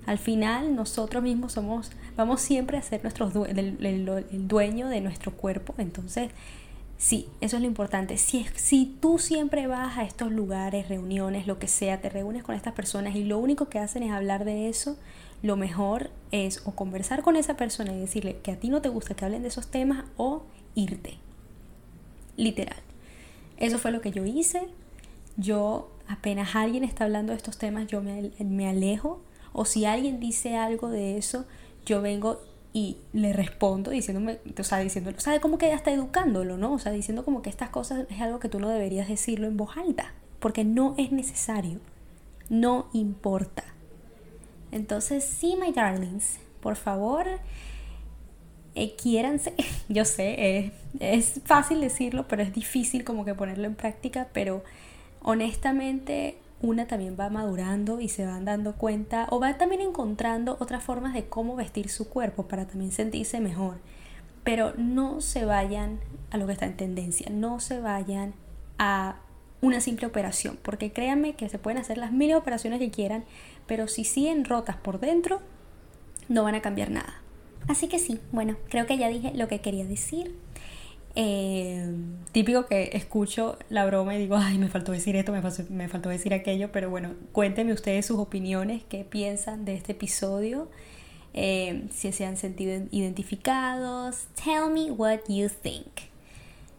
Al 0.07 0.19
final 0.19 0.77
nosotros 0.77 1.23
mismos 1.23 1.53
somos, 1.53 1.91
vamos 2.17 2.41
siempre 2.41 2.77
a 2.77 2.83
ser 2.83 3.03
nuestros 3.03 3.35
el, 3.49 4.29
dueño 4.49 4.89
de 4.89 5.01
nuestro 5.01 5.33
cuerpo. 5.33 5.75
Entonces, 5.79 6.31
sí, 6.99 7.29
eso 7.41 7.57
es 7.57 7.63
lo 7.63 7.69
importante. 7.69 8.19
Si, 8.19 8.47
si 8.55 8.87
tú 9.01 9.19
siempre 9.19 9.67
vas 9.67 9.97
a 9.97 10.05
estos 10.05 10.31
lugares, 10.31 10.89
reuniones, 10.89 11.47
lo 11.47 11.59
que 11.59 11.69
sea, 11.69 12.01
te 12.01 12.11
reúnes 12.11 12.43
con 12.43 12.55
estas 12.55 12.75
personas 12.75 13.17
y 13.17 13.25
lo 13.25 13.39
único 13.39 13.69
que 13.69 13.79
hacen 13.79 14.03
es 14.03 14.13
hablar 14.13 14.45
de 14.45 14.69
eso, 14.69 14.97
lo 15.41 15.57
mejor 15.57 16.11
es 16.31 16.63
o 16.67 16.73
conversar 16.73 17.23
con 17.23 17.37
esa 17.37 17.57
persona 17.57 17.93
y 17.93 18.01
decirle 18.01 18.39
que 18.43 18.53
a 18.53 18.61
ti 18.61 18.71
no 18.71 18.83
te 18.83 18.89
gusta 18.89 19.15
que 19.15 19.25
hablen 19.25 19.43
de 19.43 19.49
esos 19.49 19.69
temas 19.71 20.05
o 20.17 20.43
irte. 20.75 21.19
Literal. 22.37 22.79
Eso 23.57 23.79
fue 23.79 23.93
lo 23.93 24.01
que 24.01 24.11
yo 24.11 24.27
hice. 24.27 24.67
Yo 25.37 25.92
apenas 26.09 26.55
alguien 26.55 26.85
está 26.85 27.05
hablando 27.05 27.33
de 27.33 27.37
estos 27.37 27.59
temas, 27.59 27.87
yo 27.87 28.03
me, 28.03 28.33
me 28.39 28.69
alejo. 28.69 29.23
O 29.53 29.65
si 29.65 29.85
alguien 29.85 30.21
dice 30.21 30.57
algo 30.57 30.89
de 30.89 31.19
eso, 31.19 31.45
yo 31.85 32.01
vengo 32.01 32.41
y 32.73 32.97
le 33.13 33.33
respondo 33.33 33.91
diciéndome, 33.91 34.39
o 34.59 34.65
sea, 34.65 34.79
diciéndolo, 34.79 35.17
o 35.17 35.21
sea, 35.21 35.39
como 35.41 35.59
que 35.59 35.73
hasta 35.73 35.91
educándolo, 35.91 36.57
¿no? 36.57 36.73
O 36.73 36.79
sea, 36.79 36.91
diciendo 36.93 37.25
como 37.25 37.43
que 37.43 37.51
estas 37.51 37.69
cosas 37.69 38.07
es 38.09 38.21
algo 38.21 38.41
que 38.41 38.49
tú 38.49 38.61
no 38.61 38.69
deberías 38.69 39.09
decirlo 39.09 39.47
en 39.47 39.57
voz 39.57 39.77
alta, 39.77 40.13
porque 40.41 40.65
no 40.65 40.95
es 40.97 41.13
necesario, 41.13 41.81
no 42.49 42.89
importa. 42.95 43.65
Entonces, 44.71 45.23
sí, 45.25 45.57
my 45.61 45.73
darlings, 45.73 46.39
por 46.61 46.77
favor, 46.77 47.27
eh, 48.75 48.95
quiéranse. 48.97 49.53
Yo 49.89 50.07
sé, 50.07 50.73
es 50.99 51.43
fácil 51.45 51.81
decirlo, 51.81 52.27
pero 52.27 52.43
es 52.43 52.55
difícil 52.55 53.05
como 53.05 53.27
que 53.27 53.35
ponerlo 53.35 53.67
en 53.67 53.75
práctica, 53.75 54.29
pero 54.33 54.65
honestamente 55.23 56.39
una 56.61 56.87
también 56.87 57.17
va 57.19 57.29
madurando 57.29 58.01
y 58.01 58.09
se 58.09 58.25
van 58.25 58.45
dando 58.45 58.75
cuenta 58.75 59.27
o 59.31 59.41
va 59.41 59.59
también 59.59 59.81
encontrando 59.81 60.57
otras 60.61 60.83
formas 60.83 61.13
de 61.13 61.27
cómo 61.27 61.57
vestir 61.57 61.89
su 61.89 62.09
cuerpo 62.09 62.47
para 62.47 62.67
también 62.67 62.93
sentirse 62.93 63.41
mejor. 63.41 63.79
Pero 64.45 64.73
no 64.77 65.21
se 65.21 65.45
vayan 65.45 66.01
a 66.31 66.37
lo 66.37 66.47
que 66.47 66.53
está 66.53 66.67
en 66.67 66.77
tendencia, 66.77 67.29
no 67.31 67.61
se 67.61 67.81
vayan 67.81 68.35
a 68.79 69.17
una 69.61 69.81
simple 69.81 70.07
operación, 70.07 70.59
porque 70.63 70.93
créanme 70.93 71.35
que 71.35 71.49
se 71.49 71.59
pueden 71.59 71.79
hacer 71.79 71.99
las 71.99 72.13
mil 72.13 72.35
operaciones 72.35 72.81
que 72.81 72.91
quieran, 72.91 73.25
pero 73.67 73.87
si 73.87 74.05
siguen 74.05 74.45
rotas 74.45 74.77
por 74.77 74.99
dentro, 74.99 75.41
no 76.29 76.43
van 76.43 76.57
a 76.57 76.63
cambiar 76.63 76.91
nada. 76.91 77.21
Así 77.69 77.87
que 77.89 77.99
sí, 78.01 78.21
bueno, 78.33 78.57
creo 78.69 78.87
que 78.87 78.99
ya 78.99 79.09
dije 79.09 79.33
lo 79.35 79.47
que 79.47 79.61
quería 79.61 79.85
decir. 79.85 80.35
Eh, 81.15 81.95
típico 82.33 82.65
que 82.67 82.91
escucho 82.95 83.59
la 83.69 83.85
broma 83.85 84.15
y 84.15 84.19
digo, 84.19 84.37
ay, 84.37 84.59
me 84.59 84.69
faltó 84.69 84.93
decir 84.93 85.15
esto, 85.17 85.33
me 85.33 85.89
faltó, 85.89 86.09
decir 86.09 86.33
aquello, 86.33 86.73
pero 86.73 86.89
bueno, 86.89 87.15
cuéntenme 87.33 87.73
ustedes 87.73 88.07
sus 88.07 88.19
opiniones, 88.19 88.83
qué 88.89 89.05
piensan 89.05 89.65
de 89.65 89.75
este 89.75 89.93
episodio, 89.93 90.71
eh, 91.35 91.89
si 91.93 92.13
se 92.13 92.25
han 92.25 92.37
sentido 92.37 92.87
identificados. 92.91 94.27
Tell 94.43 94.71
me 94.73 94.91
what 94.91 95.21
you 95.29 95.49
think. 95.49 96.11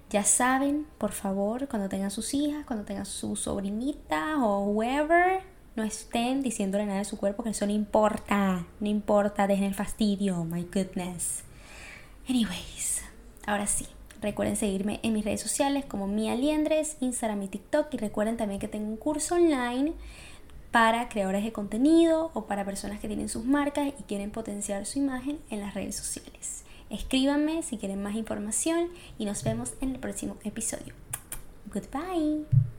Ya 0.10 0.24
saben, 0.24 0.86
por 0.98 1.12
favor, 1.12 1.68
cuando 1.68 1.90
tengan 1.90 2.12
sus 2.12 2.34
hijas, 2.34 2.66
cuando 2.66 2.86
tengan 2.86 3.06
su 3.06 3.36
sobrinita 3.36 4.44
o 4.44 4.64
whoever, 4.66 5.42
no 5.76 5.84
estén 5.84 6.42
diciéndole 6.42 6.86
nada 6.86 7.00
de 7.00 7.06
su 7.06 7.18
cuerpo, 7.18 7.44
que 7.44 7.50
eso 7.50 7.66
no 7.66 7.72
importa, 7.72 8.68
no 8.80 8.88
importa, 8.88 9.48
dejen 9.48 9.66
el 9.66 9.74
fastidio, 9.74 10.44
my 10.44 10.68
goodness. 10.72 11.44
Anyways, 12.30 13.04
ahora 13.48 13.66
sí. 13.66 13.88
Recuerden 14.24 14.56
seguirme 14.56 15.02
en 15.04 15.12
mis 15.12 15.26
redes 15.26 15.42
sociales 15.42 15.84
como 15.84 16.08
Mia 16.08 16.34
Liendres, 16.36 16.96
Instagram 17.02 17.44
y 17.44 17.50
TikTok. 17.50 17.94
Y 17.94 17.98
recuerden 17.98 18.38
también 18.38 18.62
que 18.62 18.70
tengo 18.70 18.88
un 18.88 18.96
curso 18.96 19.36
online 19.36 19.92
para 20.72 21.10
creadores 21.10 21.44
de 21.44 21.52
contenido 21.52 22.32
o 22.34 22.46
para 22.46 22.64
personas 22.64 23.02
que 23.02 23.08
tienen 23.08 23.28
sus 23.28 23.44
marcas 23.44 23.90
y 24.00 24.04
quieren 24.04 24.32
potenciar 24.32 24.86
su 24.86 25.00
imagen 25.00 25.40
en 25.50 25.60
las 25.60 25.74
redes 25.74 25.98
sociales. 25.98 26.64
Escríbanme 26.90 27.64
si 27.64 27.78
quieren 27.78 28.02
más 28.02 28.16
información 28.16 28.88
y 29.20 29.26
nos 29.26 29.44
vemos 29.44 29.74
en 29.82 29.92
el 29.92 30.00
próximo 30.00 30.38
episodio. 30.46 30.94
Goodbye. 31.74 32.74